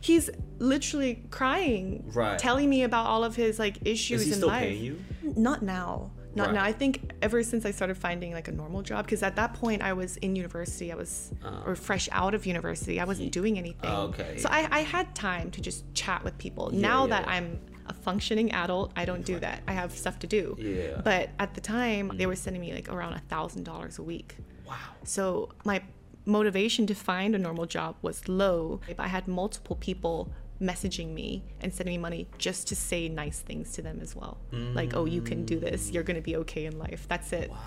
[0.00, 2.38] he's literally crying Right.
[2.38, 4.98] telling me about all of his like issues Is he in still life paying you?
[5.22, 6.10] Not now.
[6.34, 6.54] Not Right.
[6.54, 6.64] now.
[6.64, 9.82] I think ever since I started finding like a normal job, because at that point
[9.82, 11.62] I was in university, I was Oh.
[11.66, 13.90] or fresh out of university, I wasn't doing anything.
[13.90, 14.38] Oh, okay.
[14.38, 16.70] So I, I had time to just chat with people.
[16.72, 17.32] Yeah, now yeah, that yeah.
[17.32, 19.62] I'm a functioning adult, I don't do that.
[19.66, 20.56] I have stuff to do.
[20.58, 21.00] Yeah.
[21.02, 22.28] But at the time, they mm.
[22.28, 24.36] were sending me like around a thousand dollars a week.
[24.66, 24.76] Wow.
[25.04, 25.82] So my
[26.24, 28.80] motivation to find a normal job was low.
[28.98, 33.72] I had multiple people messaging me and sending me money just to say nice things
[33.72, 34.38] to them as well.
[34.52, 35.90] Like, oh, you can do this.
[35.90, 37.06] You're going to be okay in life.
[37.08, 37.50] That's it.
[37.50, 37.58] Wow.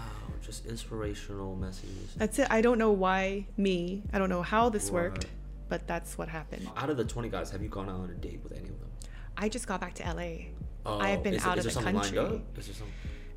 [0.41, 2.13] Just inspirational messages.
[2.15, 2.47] That's it.
[2.49, 4.03] I don't know why me.
[4.13, 5.25] I don't know how this worked,
[5.69, 6.69] but that's what happened.
[6.77, 8.79] Out of the 20 guys, have you gone out on a date with any of
[8.79, 8.89] them?
[9.37, 10.49] I just got back to LA.
[10.85, 12.17] Oh, I have been is, out is of the country.
[12.17, 12.57] lined up?
[12.57, 12.87] Is there some...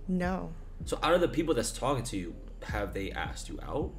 [0.06, 0.52] No,
[0.84, 3.92] So out of the people that's talking to you, have they asked you out?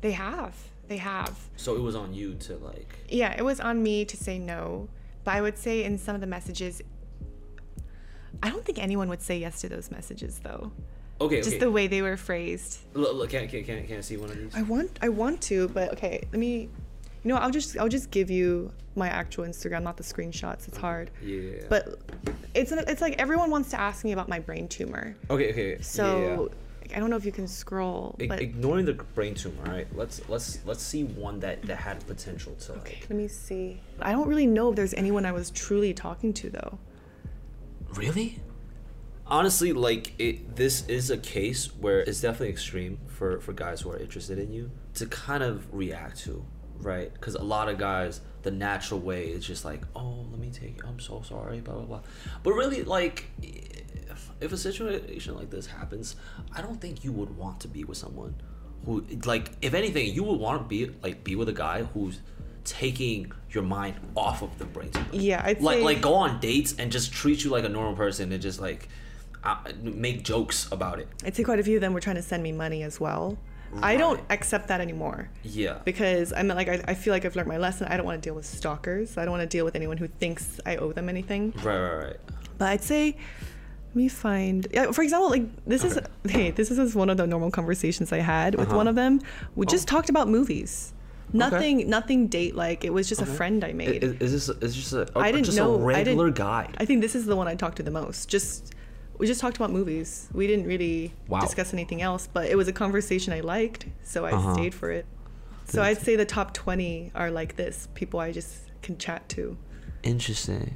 [0.00, 0.56] they have.
[0.88, 1.38] They have.
[1.56, 2.94] So it was on you to like.
[3.08, 4.88] Yeah, it was on me to say no,
[5.24, 6.82] but I would say in some of the messages,
[8.42, 10.72] I don't think anyone would say yes to those messages though.
[11.20, 11.36] Okay.
[11.36, 11.58] Just okay.
[11.58, 12.78] the way they were phrased.
[12.94, 14.54] Look, look, can, can, can, can I see one of these?
[14.54, 16.70] I want I want to, but okay, let me
[17.24, 20.66] you know, I'll just I'll just give you my actual Instagram, not the screenshots.
[20.68, 21.10] It's hard.
[21.22, 21.62] Yeah.
[21.68, 21.98] But
[22.54, 25.16] it's it's like everyone wants to ask me about my brain tumor.
[25.28, 25.82] okay, okay.
[25.82, 26.50] So
[26.94, 29.86] I don't know if you can scroll, I- but ignoring the brain tumor, right?
[29.94, 33.06] Let's let's let's see one that that had potential to okay, like.
[33.10, 33.80] let me see.
[34.00, 36.78] I don't really know if there's anyone I was truly talking to though.
[37.94, 38.40] Really?
[39.26, 43.90] Honestly, like it, this is a case where it's definitely extreme for for guys who
[43.92, 46.44] are interested in you to kind of react to,
[46.80, 47.12] right?
[47.12, 50.84] Because a lot of guys, the natural way is just like, oh, let me take.
[50.86, 52.00] I'm so sorry, blah blah blah.
[52.42, 56.16] But really, like, if, if a situation like this happens,
[56.54, 58.34] I don't think you would want to be with someone
[58.84, 62.20] who, like, if anything, you would want to be like be with a guy who's
[62.64, 66.74] taking your mind off of the brain Yeah, I'd like say like go on dates
[66.78, 68.88] and just treat you like a normal person and just like
[69.42, 71.08] uh, make jokes about it.
[71.24, 73.38] I'd say quite a few of them were trying to send me money as well.
[73.82, 75.28] I don't accept that anymore.
[75.42, 75.78] Yeah.
[75.84, 77.86] because I'm like I, I feel like I've learned my lesson.
[77.88, 79.16] I don't want to deal with stalkers.
[79.16, 81.52] I don't want to deal with anyone who thinks I owe them anything.
[81.62, 82.16] Right, right, right.
[82.58, 83.16] But I'd say,
[83.88, 84.66] let me find.
[84.72, 88.18] Yeah, for example, like this is hey, this is one of the normal conversations I
[88.18, 88.76] had with Uh-huh.
[88.76, 89.20] one of them.
[89.56, 90.92] We just talked about movies.
[91.32, 92.84] Nothing, nothing date like.
[92.84, 94.02] It was just a friend I made.
[94.02, 95.74] Is, is this is just a I didn't just know.
[95.74, 96.68] a I regular didn't, guy?
[96.78, 98.28] I think this is the one I talked to the most.
[98.28, 98.74] Just
[99.20, 100.28] we just talked about movies.
[100.32, 101.40] We didn't really Wow.
[101.40, 104.54] discuss anything else, but it was a conversation I liked, so I Uh-huh.
[104.54, 105.04] stayed for it.
[105.66, 108.52] So I'd say the top 20 are like this, people I just
[108.82, 109.56] can chat to.
[110.02, 110.74] Interesting.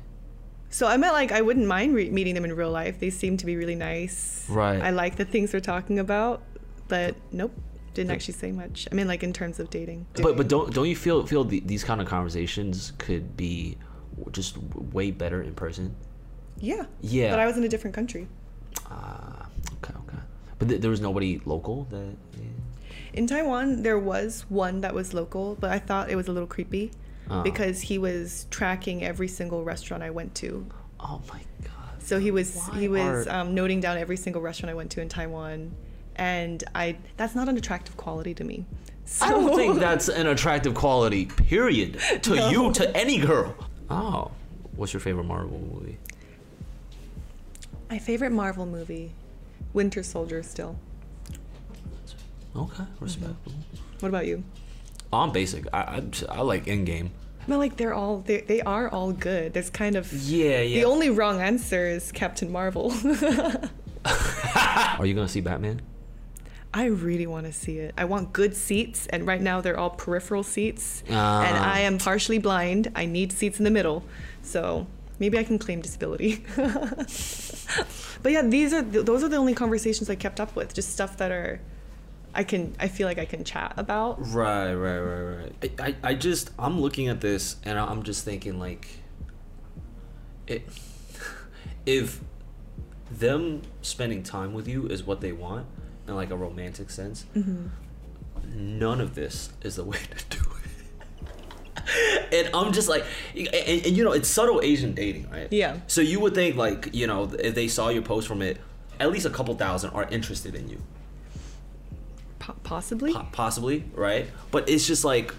[0.70, 3.00] So I meant like I wouldn't mind re- meeting them in real life.
[3.00, 4.44] They seem to be really nice.
[4.48, 4.80] Right.
[4.82, 6.42] I like the things we're talking about,
[6.88, 7.52] but nope,
[7.94, 8.86] didn't actually say much.
[8.90, 10.06] I mean, like in terms of dating.
[10.14, 13.78] But but don't don't you feel feel the, these kind of conversations could be
[14.32, 14.58] just
[14.92, 15.94] way better in person?
[16.70, 16.84] Yeah.
[17.00, 17.30] Yeah.
[17.30, 18.26] But I was in a different country.
[18.90, 19.46] Ah,
[19.76, 20.18] okay, okay.
[20.58, 22.14] But th- there was nobody local that.
[22.40, 22.48] Yeah.
[23.12, 26.48] In Taiwan, there was one that was local, but I thought it was a little
[26.48, 26.90] creepy
[27.30, 27.42] Uh.
[27.42, 30.66] because he was tracking every single restaurant I went to.
[31.00, 31.96] Oh my god.
[32.00, 32.48] So he was
[32.80, 35.72] he was are- um, noting down every single restaurant I went to in Taiwan,
[36.16, 38.66] and I that's not an attractive quality to me.
[39.20, 41.98] I don't think that's an attractive quality, period.
[42.22, 43.54] To you, to any girl.
[43.90, 44.30] Oh.
[44.76, 45.98] What's your favorite Marvel movie?
[47.94, 49.12] My favorite Marvel movie,
[49.72, 50.42] Winter Soldier.
[50.42, 50.76] Still.
[52.56, 53.52] Okay, respectable.
[54.00, 54.42] What about you?
[55.12, 55.66] I'm basic.
[55.72, 57.10] I, I, I like Endgame.
[57.46, 59.52] But like they're all they they are all good.
[59.52, 60.80] There's kind of Yeah, yeah.
[60.80, 62.92] the only wrong answer is Captain Marvel.
[64.98, 65.80] Are you gonna see Batman?
[66.72, 67.94] I really want to see it.
[67.96, 71.72] I want good seats, and right now they're all peripheral seats, and Ah.
[71.74, 72.90] I am partially blind.
[72.96, 74.02] I need seats in the middle,
[74.42, 74.88] so
[75.20, 76.44] maybe I can claim disability.
[78.22, 80.74] but yeah, these are th- those are the only conversations I kept up with.
[80.74, 81.60] Just stuff that are,
[82.34, 84.16] I can I feel like I can chat about.
[84.32, 85.72] Right, right, right, right.
[85.78, 88.88] I, I, I just I'm looking at this and I'm just thinking like,
[90.46, 90.68] it,
[91.86, 92.20] if
[93.10, 95.66] them spending time with you is what they want
[96.06, 97.66] in like a romantic sense, mm-hmm.
[98.78, 100.43] none of this is the way to do it.
[102.32, 103.04] and I'm just like,
[103.36, 105.48] and, and, you know, it's subtle Asian dating, right?
[105.50, 105.78] Yeah.
[105.86, 108.58] So you would think like, you know, if they saw your post from it,
[109.00, 110.80] at least a couple thousand are interested in you.
[112.38, 113.12] Po- possibly.
[113.12, 115.34] Po- possibly right but it's just like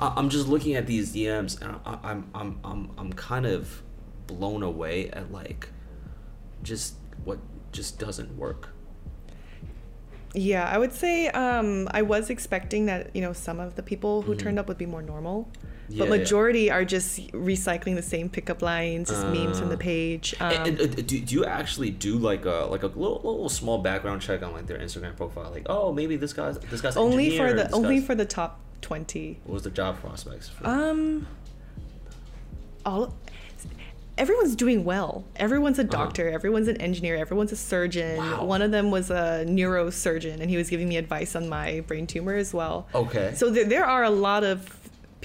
[0.00, 3.80] I- i'm just looking at these dms and I- i'm i'm i'm i'm kind of
[4.26, 5.68] blown away at like
[6.64, 7.38] just what
[7.70, 8.70] just doesn't work
[10.34, 14.22] Yeah, I would say um, I was expecting that you know some of the people
[14.22, 14.38] who Mhm.
[14.38, 15.48] turned up would be more normal,
[15.88, 16.18] Yeah, but yeah.
[16.18, 20.34] majority are just recycling the same pickup lines, just memes from the Uh, page.
[20.40, 23.48] Um, and, and, uh, do, do you actually do like a like a little, little
[23.48, 26.96] small background check on like their instagram profile like oh maybe this guy's this guy's
[26.96, 29.38] only for the only for the top twenty.
[29.44, 30.66] what was the job prospects for?
[30.66, 31.26] Um,
[32.84, 33.14] all
[34.18, 35.24] everyone's doing well.
[35.36, 36.28] Everyone's a doctor.
[36.30, 37.16] Everyone's an engineer.
[37.16, 38.18] Everyone's a surgeon.
[38.18, 38.36] Uh-huh.
[38.38, 38.44] Wow.
[38.44, 42.06] One of them was a neurosurgeon, and he was giving me advice on my brain
[42.06, 42.86] tumor as well.
[42.94, 44.75] okay So there, there are a lot of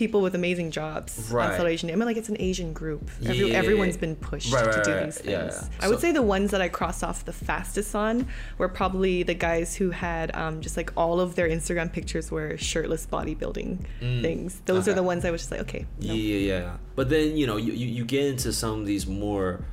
[0.02, 1.46] people with amazing jobs Right.
[1.46, 1.92] on subtle Asian.
[1.92, 3.08] I mean, like it's an Asian group.
[3.24, 3.58] Every, Yeah.
[3.62, 5.06] everyone's been pushed Right, to do right.
[5.06, 5.30] these things.
[5.30, 5.64] Yeah.
[5.80, 8.26] I would So- say the ones that I crossed off the fastest on
[8.58, 12.58] were probably the guys who had um, just like all of their Instagram pictures were
[12.58, 14.62] shirtless bodybuilding Mm, things.
[14.66, 16.14] Those are the ones I was just like, okay, no.
[16.14, 16.78] Yeah, yeah, yeah.
[16.96, 19.64] But then you know you, you, you get into some of these more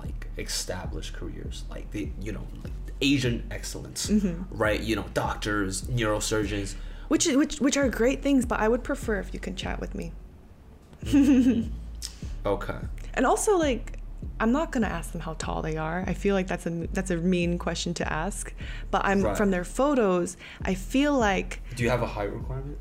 [0.00, 4.42] like established careers, like the you know like Asian excellence, Mm-hmm.
[4.64, 4.80] right?
[4.80, 6.74] You know doctors, neurosurgeons.
[7.08, 8.46] Which which which are great things.
[8.46, 10.12] But I would prefer if you can chat with me.
[12.44, 12.78] Okay.
[13.14, 13.98] And also, like,
[14.38, 16.04] I'm not gonna ask them how tall they are.
[16.06, 18.54] I feel like that's a that's a mean question to ask.
[18.92, 19.36] But I'm Right.
[19.36, 20.36] from their photos.
[20.62, 22.78] I feel like Do you have a height requirement?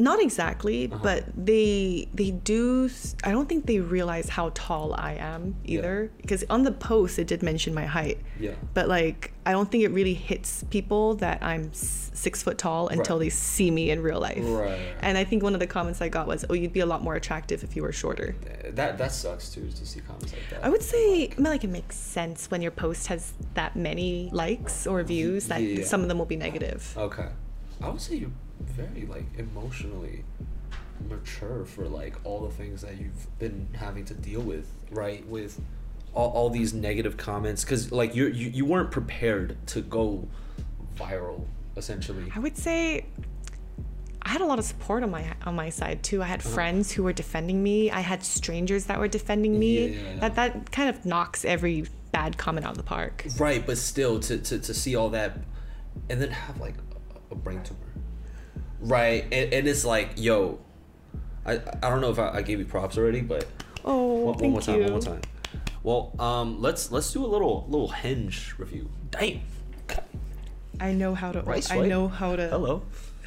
[0.00, 1.00] Not exactly, Uh-huh.
[1.02, 2.88] but they they do.
[3.24, 6.10] I don't think they realize how tall I am either.
[6.22, 8.18] Because on the post it did mention my height.
[8.38, 8.52] Yeah.
[8.74, 13.16] But like, I don't think it really hits people that I'm six foot tall until
[13.16, 13.24] Right.
[13.26, 14.42] they see me in real life.
[14.44, 14.78] Right.
[15.00, 17.02] And I think one of the comments I got was, "Oh, you'd be a lot
[17.02, 20.46] more attractive if you were shorter." Uh, That that sucks too to see comments like
[20.50, 20.64] that.
[20.64, 24.28] I would say, I mean, like, it makes sense when your post has that many
[24.32, 25.84] likes or views that Yeah.
[25.84, 26.80] some of them will be negative.
[26.96, 27.28] Okay.
[27.82, 30.24] I would say you're very like emotionally
[31.08, 35.26] mature for like all the things that you've been having to deal with, right?
[35.26, 35.60] With
[36.14, 40.28] all, all these negative comments, because like you're, you you weren't prepared to go
[40.96, 41.44] viral,
[41.76, 42.30] essentially.
[42.34, 43.06] I would say
[44.22, 46.22] I had a lot of support on my on my side too.
[46.22, 46.50] I had uh-huh.
[46.50, 47.90] friends who were defending me.
[47.90, 49.88] I had strangers that were defending me.
[49.88, 50.20] Yeah, yeah, yeah.
[50.20, 53.24] That that kind of knocks every bad comment out of the park.
[53.38, 55.38] Right, but still to, to, to see all that
[56.08, 56.74] and then have like
[57.30, 57.78] a, a brain tumor.
[58.80, 60.58] Right, and, and it's like, yo,
[61.44, 63.46] I I don't know if I, I gave you props already, but
[63.84, 64.82] Oh, one, more time, you.
[64.82, 65.20] one more time.
[65.82, 68.90] Well, um, let's let's do a little little hinge review.
[69.10, 69.40] Damn.
[70.78, 71.42] I know how to.
[71.42, 72.48] Right I know how to.
[72.48, 72.82] Hello.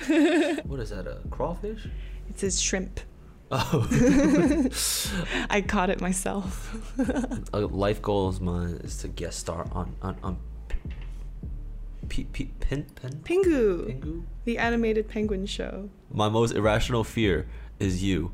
[0.64, 1.08] what is that?
[1.08, 1.86] A crawfish?
[2.30, 3.00] It says shrimp.
[3.52, 3.88] Oh.
[5.50, 6.76] I caught it myself.
[7.54, 10.38] a life goal of mine is to guest star on on on.
[12.14, 14.24] P, P, pin, pin, Pingu, Pingu?
[14.46, 15.90] the animated penguin show.
[16.12, 17.48] My most irrational fear
[17.80, 18.32] is you.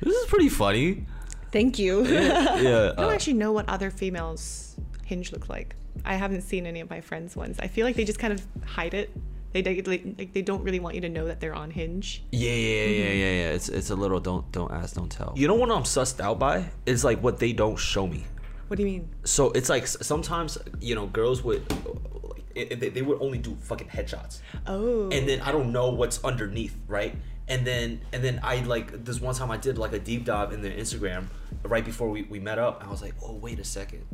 [0.00, 1.04] This is pretty funny.
[1.52, 2.06] Thank you.
[2.06, 2.48] Yeah.
[2.96, 5.76] I don't uh, actually know what other females hinge look like.
[6.06, 7.58] I haven't seen any of my friends' ones.
[7.60, 9.14] I feel like they just kind of hide it.
[9.52, 12.22] They they, like, they don't really want you to know that they're on Hinge.
[12.32, 13.50] Yeah, yeah, yeah, yeah, yeah.
[13.50, 15.34] It's it's a little don't don't ask, don't tell.
[15.36, 18.24] You know what I'm sussed out by is like what they don't show me.
[18.68, 19.08] What do you mean?
[19.24, 22.27] So it's like sometimes you know girls would like
[22.58, 25.08] it, it- they would only do fucking headshots, Oh.
[25.10, 27.14] and then I don't know what's underneath, right?
[27.48, 30.52] And then and then I like this one time I did like a deep dive
[30.52, 31.24] in their Instagram
[31.64, 32.84] right before we, we met up.
[32.86, 34.04] I was like, oh wait a second,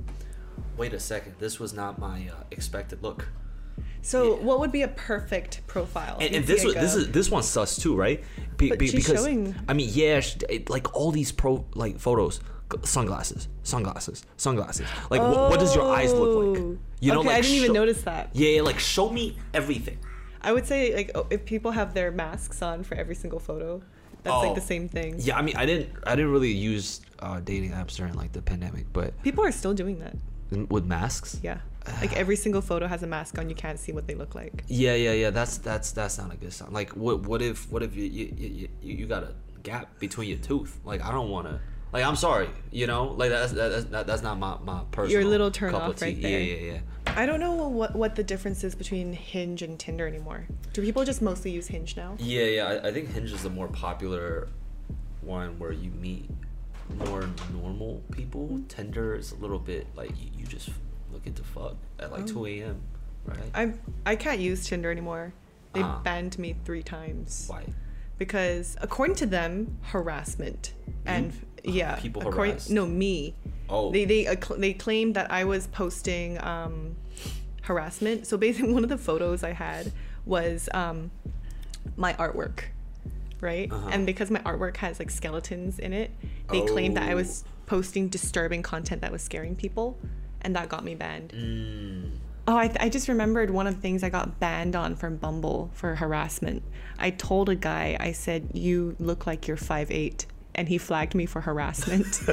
[0.77, 3.29] wait a second, this was not my uh, expected look.
[4.03, 4.45] so yeah.
[4.45, 6.19] what would be a perfect profile?
[6.21, 8.23] and, and this was this is this one's sus too, right?
[8.57, 11.65] Be, But be- she's because showing- I mean, yeah, sh- it, like all these pro
[11.75, 12.39] like photos,
[12.83, 14.87] sunglasses, sunglasses, sunglasses.
[15.11, 16.63] Like, what, what does your eyes look like?
[16.63, 16.79] Oh.
[17.01, 18.31] You know, okay, like I didn't even notice that.
[18.33, 19.99] Yeah, like show me everything.
[20.43, 23.83] I would say like oh, if people have their masks on for every single photo,
[24.23, 24.41] that's Oh.
[24.41, 25.17] like the same thing.
[25.19, 28.43] Yeah, I mean, I didn't, I didn't really use uh, dating apps during like the
[28.43, 30.17] pandemic, but People are still doing that.
[30.71, 31.59] with masks, Yeah.
[32.01, 33.49] Like every single photo has a mask on.
[33.51, 34.65] You can't see what they look like.
[34.69, 35.31] Yeah, yeah, yeah.
[35.31, 36.73] That's that's that's not a good sign.
[36.73, 38.49] Like, what what if what if you you, you,
[38.83, 40.79] you you got a gap between your tooth?
[40.85, 41.61] Like, I don't want to.
[41.95, 43.05] Like, I'm sorry, you know.
[43.17, 45.29] Like that's that's that's not my my personal.
[45.29, 46.41] little turn cup of off right there.
[46.41, 46.73] Yeah, yeah,
[47.07, 47.15] yeah.
[47.17, 50.45] I don't know what what the difference is between Hinge and Tinder anymore.
[50.73, 52.17] Do people just mostly use Hinge now?
[52.19, 52.67] Yeah, yeah.
[52.67, 54.49] I, I think Hinge is the more popular
[55.21, 56.29] one where you meet
[57.07, 58.49] more normal people.
[58.49, 58.67] Mm-hmm.
[58.67, 60.71] Tinder is a little bit like you, you just
[61.13, 62.27] looking to fuck at like Oh.
[62.27, 62.81] 2 a.m.
[63.25, 63.39] Right?
[63.55, 65.33] I'm I can't use Tinder anymore.
[65.75, 66.01] They Ah.
[66.03, 67.65] banned me three times Why?
[68.19, 70.73] because according to them, harassment
[71.07, 71.33] and
[71.65, 72.71] yeah, People according, harassed?
[72.71, 73.35] No, me.
[73.69, 73.91] Oh.
[73.91, 76.97] They they acc- they claimed that I was posting um,
[77.63, 78.27] harassment.
[78.27, 79.91] So basically, one of the photos I had
[80.27, 81.11] was um,
[81.97, 82.65] my artwork,
[83.41, 83.71] right?
[83.73, 83.89] Uh-huh.
[83.93, 86.11] And because my artwork has like skeletons in it,
[86.51, 87.51] they claimed that I was Oh.
[87.67, 89.99] posting disturbing content that was scaring people,
[90.43, 91.31] and that got me banned.
[91.35, 92.11] Mm.
[92.47, 95.71] Oh, I, I just remembered one of the things I got banned on from Bumble
[95.73, 96.63] for harassment.
[96.99, 100.27] I told a guy, I said, You look like you're 5'8.
[100.55, 102.21] And he flagged me for harassment.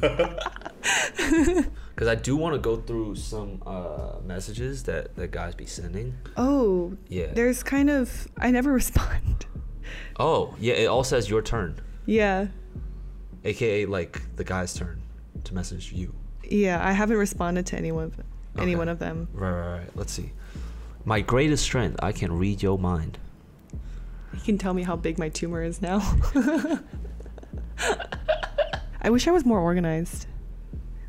[1.94, 6.14] Because I do want to go through some uh, messages that that guys be sending.
[6.38, 7.26] oh, Yeah.
[7.34, 9.44] There's kind of, I never respond.
[10.18, 10.74] Oh, yeah.
[10.74, 12.46] It all says your turn, Yeah.
[13.44, 15.02] aka like the guy's turn
[15.44, 16.14] to message you.
[16.42, 18.12] Yeah, I haven't responded to anyone,
[18.56, 18.76] any Okay.
[18.76, 19.28] one of them.
[19.34, 19.90] Right, right, right.
[19.94, 20.32] Let's see.
[21.04, 23.18] My greatest strength, I can read your mind.
[24.32, 25.98] You can tell me how big my tumor is now.
[29.02, 30.26] I wish I was more organized.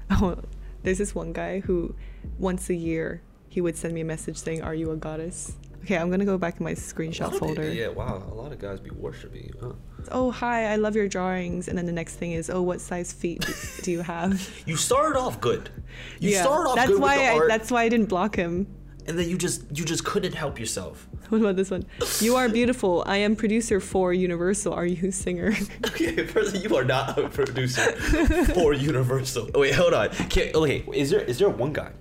[0.10, 0.38] Oh,
[0.84, 1.96] there's this one guy who
[2.40, 5.98] once a year he would send me a message saying, "Are you a goddess?" Okay,
[5.98, 7.72] I'm gonna go back in my screenshot folder.
[7.72, 8.24] Yeah, wow.
[8.32, 9.54] A lot of guys be worshiping you.
[9.60, 9.74] Huh?
[10.12, 11.68] Oh, hi, I love your drawings.
[11.68, 14.78] And then the next thing is, "Oh, what size feet do, do you have?" You
[14.78, 15.70] started off good.
[16.20, 18.68] You yeah, started off that's good why I, that's why I didn't block him.
[19.08, 21.08] And then you just you just couldn't help yourself.
[21.32, 21.86] What about this one?
[22.20, 23.06] You are beautiful.
[23.08, 24.74] I am producer for Universal.
[24.74, 25.54] Are you singer?
[25.88, 27.92] Okay, first you are not a producer
[28.54, 29.52] for Universal.
[29.56, 30.10] Wait, hold on.
[30.30, 31.92] Can, okay, is there is there one guy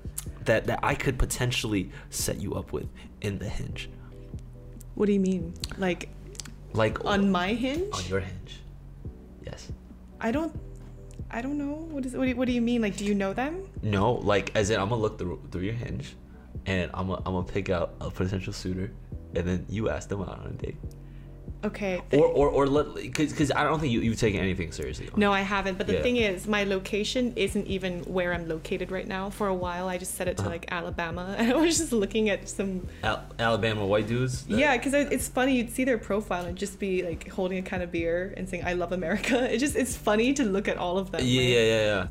[0.44, 2.88] that that I could potentially set you up with
[3.20, 3.88] in the hinge,
[4.94, 5.54] what do you mean?
[5.78, 6.08] Like
[6.72, 7.94] like on my hinge?
[7.94, 8.60] on your hinge?
[9.44, 9.70] Yes.
[10.20, 10.58] I don't.
[11.30, 11.86] I don't know.
[11.90, 12.16] What is?
[12.16, 12.82] What do, you, what do you mean?
[12.82, 13.68] Like, do you know them?
[13.82, 16.16] No, like as in I'm gonna look through through your hinge,
[16.66, 18.92] and I'm gonna I'm gonna pick out a potential suitor,
[19.34, 20.76] and then you ask them out on a date,
[21.64, 22.00] Okay.
[22.12, 25.08] or or or let because because I don't think you you've taken anything seriously.
[25.16, 25.30] no.
[25.32, 25.76] I haven't.
[25.78, 26.02] But the Yeah.
[26.02, 29.28] thing is, my location isn't even where I'm located right now.
[29.30, 30.50] For a while, I just set it to Uh-huh.
[30.52, 32.86] like Alabama, and I was just looking at some.
[33.02, 34.44] Al- Alabama white dudes.
[34.44, 35.56] that- Yeah, because it's funny.
[35.56, 38.64] You'd see their profile and just be like holding a can of beer and saying
[38.64, 41.20] "I love America." It just it's funny to look at all of them.
[41.24, 42.06] Yeah, yeah, yeah, yeah.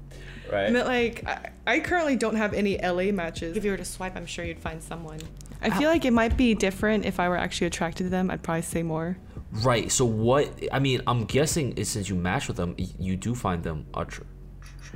[0.52, 0.68] Right.
[0.68, 3.56] I mean, like, I, I currently don't have any LA matches.
[3.58, 5.20] If you were to swipe, I'm sure you'd find someone.
[5.62, 8.32] I feel like it might be different if I were actually attracted to them.
[8.32, 9.18] I'd probably say more.
[9.52, 9.92] Right.
[9.92, 10.48] So what?
[10.72, 14.26] I mean, I'm guessing is since you match with them, you do find them attra-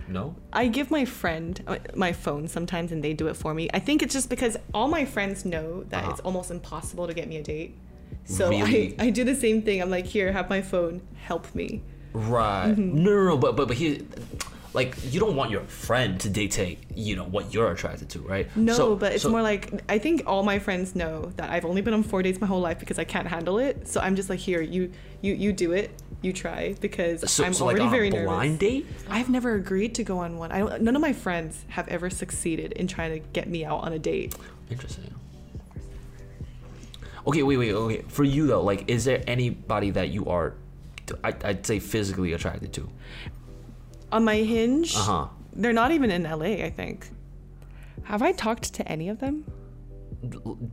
[0.07, 0.35] No.
[0.53, 3.67] I give my friend uh, my phone sometimes and they do it for me.
[3.73, 6.11] I think it's just because all my friends know that Uh-huh.
[6.11, 7.75] it's almost impossible to get me a date.
[8.25, 8.95] So Really?
[8.99, 9.81] I, I do the same thing.
[9.81, 11.81] I'm like, here, have my phone, help me.
[12.13, 12.71] Right.
[12.71, 13.03] Mm-hmm.
[13.03, 13.37] No, no, no.
[13.37, 14.05] But but but he,
[14.73, 18.47] like, you don't want your friend to dictate, you know, what you're attracted to, right?
[18.57, 21.65] No, So- but it's so- more like I think all my friends know that I've
[21.65, 23.87] only been on four dates my whole life because I can't handle it.
[23.87, 27.51] So I'm just like, here, you you you do it, you try because So, I'm
[27.53, 28.59] like already on very a blind nervous.
[28.59, 28.85] date.
[29.09, 30.51] I've never agreed to go on one.
[30.51, 33.81] I don't, none of my friends have ever succeeded in trying to get me out
[33.83, 34.35] on a date.
[34.69, 35.13] Interesting.
[37.25, 38.01] Okay, wait, wait, okay.
[38.09, 40.55] For you though, like, is there anybody that you are,
[41.23, 42.89] I, I'd say, physically attracted to?
[44.13, 45.27] On my hinge, Uh huh.
[45.53, 47.09] they're not even in LA, I think.
[48.03, 49.43] Have I talked to any of them?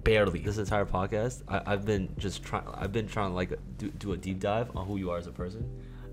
[0.05, 0.41] Barely.
[0.41, 2.65] This entire podcast, I, I've been just trying.
[2.75, 5.27] I've been trying to like do, do a deep dive on who you are as
[5.27, 5.69] a person,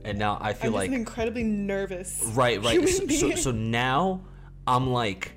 [0.05, 2.23] and now I feel I'm just like an incredibly nervous.
[2.33, 2.73] right, right.
[2.73, 3.37] human So, so, being.
[3.37, 4.21] so now
[4.65, 5.33] I'm like,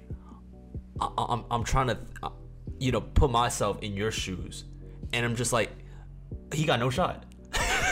[1.01, 2.31] I, I'm I'm trying to, uh,
[2.79, 4.65] you know, put myself in your shoes,
[5.13, 5.71] and I'm just like,
[6.55, 7.25] he got no shot.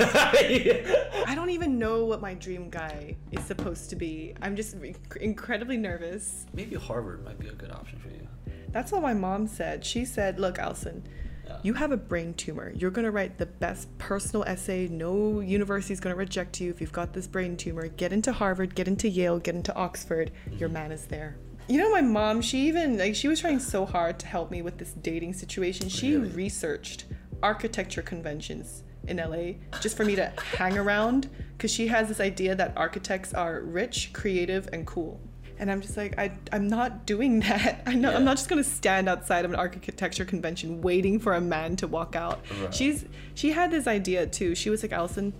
[1.26, 4.34] I don't even know what my dream guy is supposed to be.
[4.40, 6.46] I'm just re- incredibly nervous.
[6.52, 8.26] Maybe Harvard might be a good option for you.
[8.70, 9.84] That's what my mom said.
[9.84, 11.02] She said, Look, Allison,
[11.46, 11.58] Yeah.
[11.62, 12.72] you have a brain tumor.
[12.76, 14.86] You're going to write the best personal essay.
[14.86, 17.88] No university is going to reject you if you've got this brain tumor.
[17.88, 20.30] Get into Harvard, get into Yale, get into Oxford.
[20.58, 20.74] Your mm-hmm.
[20.74, 21.36] man is there.
[21.66, 24.62] You know, my mom, she even, like, she was trying so hard to help me
[24.62, 25.88] with this dating situation.
[25.88, 26.30] She Really?
[26.30, 27.04] researched
[27.42, 32.54] architecture conventions in LA just for me to hang around because she has this idea
[32.54, 35.20] that architects are rich, creative, and cool.
[35.60, 37.82] And I'm just like, I, I'm not doing that.
[37.86, 38.16] I know, Yeah.
[38.16, 41.88] I'm not just gonna stand outside of an architecture convention waiting for a man to
[41.88, 42.44] walk out.
[42.62, 42.72] Right.
[42.72, 43.04] She's
[43.34, 44.54] she had this idea too.
[44.54, 45.32] She was like, Allison,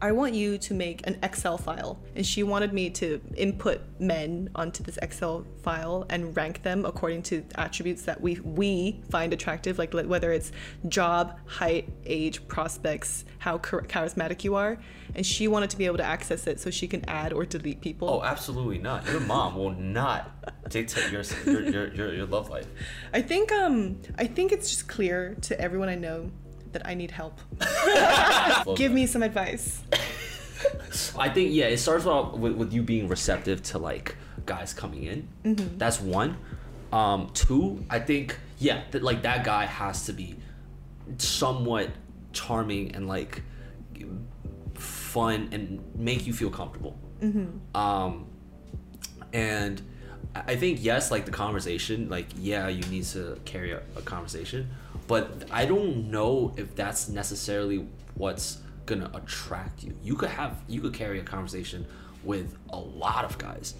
[0.00, 1.98] I want you to make an Excel file.
[2.14, 7.22] And she wanted me to input men onto this Excel file and rank them according
[7.24, 10.52] to attributes that we we find attractive, like whether it's
[10.86, 14.78] job, height, age, prospects, how char- charismatic you are.
[15.16, 17.80] And she wanted to be able to access it so she can add or delete
[17.80, 18.08] people.
[18.08, 19.04] Oh, absolutely not.
[19.06, 22.68] Your mom will not dictate your your, your, your, your love life.
[23.12, 26.30] I think um I think it's just clear to everyone I know
[26.72, 27.40] that I need help.
[28.76, 29.82] Give me some advice.
[31.18, 34.16] I think yeah, it starts off with, with you being receptive to like
[34.46, 35.28] guys coming in.
[35.44, 35.78] Mm-hmm.
[35.78, 36.36] That's one.
[36.92, 40.36] Um, two, I think yeah, that like that guy has to be
[41.18, 41.90] somewhat
[42.32, 43.42] charming and like
[44.74, 46.98] fun and make you feel comfortable.
[47.74, 48.26] Um,
[49.32, 49.82] and
[50.34, 54.70] I think yes, like the conversation, like yeah, you need to carry a, a conversation,
[55.06, 59.96] but I don't know if that's necessarily what's gonna attract you.
[60.02, 61.86] You could have you could carry a conversation
[62.24, 63.74] with a lot of guys,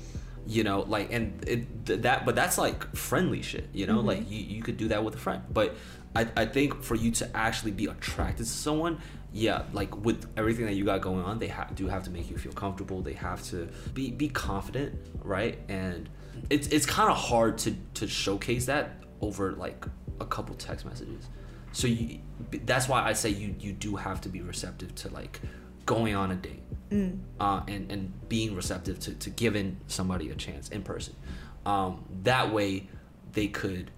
[0.47, 4.21] you know, like and it th- that but that's like friendly shit, you know, like
[4.21, 4.33] mm-hmm.
[4.33, 5.75] you, you could do that with a friend, but.
[6.17, 8.99] I, I think for you to actually be attracted to someone,
[9.33, 12.31] yeah, like with everything that you got going on, they have do have to make
[12.31, 13.03] you feel comfortable.
[13.03, 15.59] They have to be be confident, right?
[15.69, 16.09] And
[16.51, 19.87] it's it's kind of hard to to showcase that over like
[20.21, 21.27] a couple text messages.
[21.73, 22.21] So you
[22.65, 25.41] that's why I say you you do have to be receptive to like
[25.87, 26.63] going on a date,
[27.41, 31.15] uh, and and being receptive to to giving somebody a chance in person.
[31.67, 32.89] Um, that way,
[33.33, 33.91] they could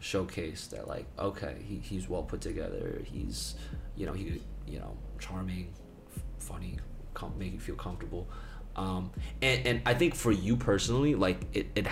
[0.00, 3.54] showcase that like okay he, he's well put together he's
[3.96, 5.72] you know he you know charming
[6.14, 6.76] f- funny
[7.14, 8.28] com- make you feel comfortable
[8.76, 9.10] um
[9.40, 11.86] and and i think for you personally like it it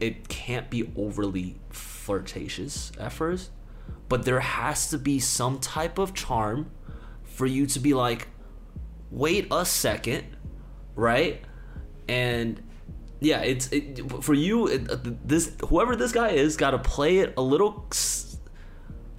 [0.00, 3.50] it, can't be overly flirtatious at first
[4.08, 6.70] but there has to be some type of charm
[7.24, 8.28] for you to be like
[9.10, 10.24] wait a second
[10.94, 11.42] right?
[12.08, 12.62] And
[13.20, 17.32] yeah it's it, for you it, this whoever this guy is got to play it
[17.36, 17.86] a little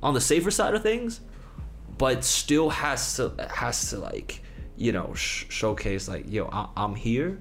[0.01, 1.21] on the safer side of things
[1.97, 4.42] but still has to has to like
[4.77, 7.37] you know sh- showcase like yo I- i'm here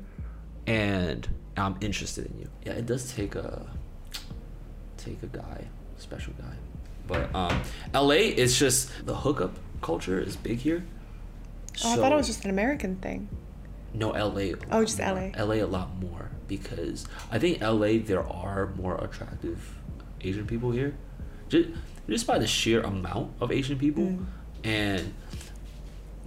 [0.66, 1.26] and
[1.56, 3.66] i'm interested in you yeah it does take a
[4.96, 5.66] take a guy
[5.98, 6.54] special guy
[7.06, 7.60] but um
[7.94, 10.84] la is just the hookup culture is big here
[11.82, 13.30] Oh, I thought it was just an American thing.
[13.94, 14.52] no, LA.
[14.70, 15.32] Oh, lot just more.
[15.38, 15.42] LA.
[15.42, 19.74] LA a lot more because I think LA there are more attractive
[20.20, 20.94] Asian people here,
[21.48, 21.70] just
[22.06, 24.26] just by the sheer amount of Asian people, Mm.
[24.64, 25.14] and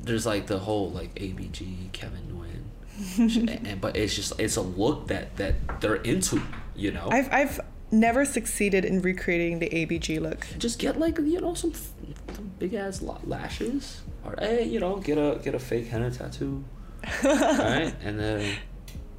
[0.06, 5.08] there's like the whole like ABG Kevin Nguyen, and but it's just it's a look
[5.08, 6.41] that that they're into,
[6.76, 7.08] you know.
[7.12, 7.60] I've I've
[7.91, 10.47] never succeeded in recreating the ABG look.
[10.58, 15.18] just get like you know some, some big ass lashes, or hey, you know, get
[15.18, 16.64] a get a fake henna tattoo,
[17.24, 17.93] right?
[18.03, 18.56] And then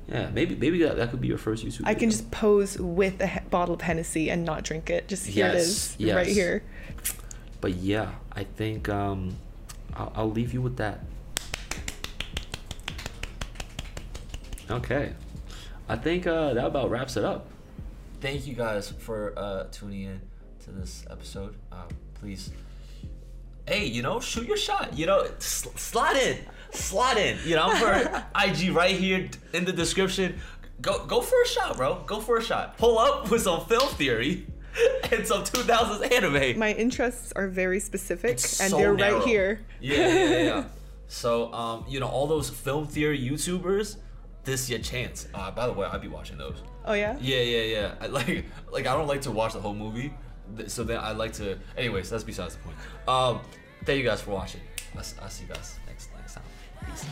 [0.09, 1.82] yeah, maybe maybe that, that could be your first YouTube.
[1.84, 5.09] I can just pose with a he- bottle of Hennessy and not drink it.
[5.09, 6.14] Just here it Yes, is, yes.
[6.16, 6.62] right here.
[7.61, 9.37] But yeah, I think um,
[9.97, 11.01] I'll, I'll leave you with that.
[14.70, 15.12] Okay,
[15.88, 17.47] I think uh, that about wraps it up.
[18.20, 20.20] Thank you guys for uh, tuning in
[20.64, 21.55] to this episode.
[21.70, 21.84] Uh,
[22.14, 22.51] please,
[23.68, 24.99] hey, you know, shoot your shot.
[24.99, 26.38] You know, sl- slide in,
[26.72, 27.38] slot in.
[27.44, 30.40] You know, I'm for IG right here in the description.
[30.82, 32.03] Go go for a shot, bro.
[32.05, 32.76] Go for a shot.
[32.76, 34.47] Pull up with some film theory
[35.12, 36.58] and some 2000s anime.
[36.58, 39.18] My interests are very specific, It's and so they're narrow.
[39.18, 39.60] right here.
[39.80, 40.64] Yeah, yeah, yeah, yeah.
[41.08, 43.96] so, um, you know, all those film theory YouTubers,
[44.44, 45.28] this your chance.
[45.34, 46.56] Uh, by the way, I'd be watching those.
[46.84, 47.16] Oh yeah.
[47.20, 47.94] Yeah, yeah, yeah.
[48.00, 50.12] I like, like I don't like to watch the whole movie,
[50.68, 51.58] so then I like to.
[51.76, 52.76] Anyways, that's besides the point.
[53.08, 53.40] Um,
[53.84, 54.60] thank you guys for watching.
[54.96, 56.44] I'll, I'll see you guys next next time.
[56.86, 57.04] Peace.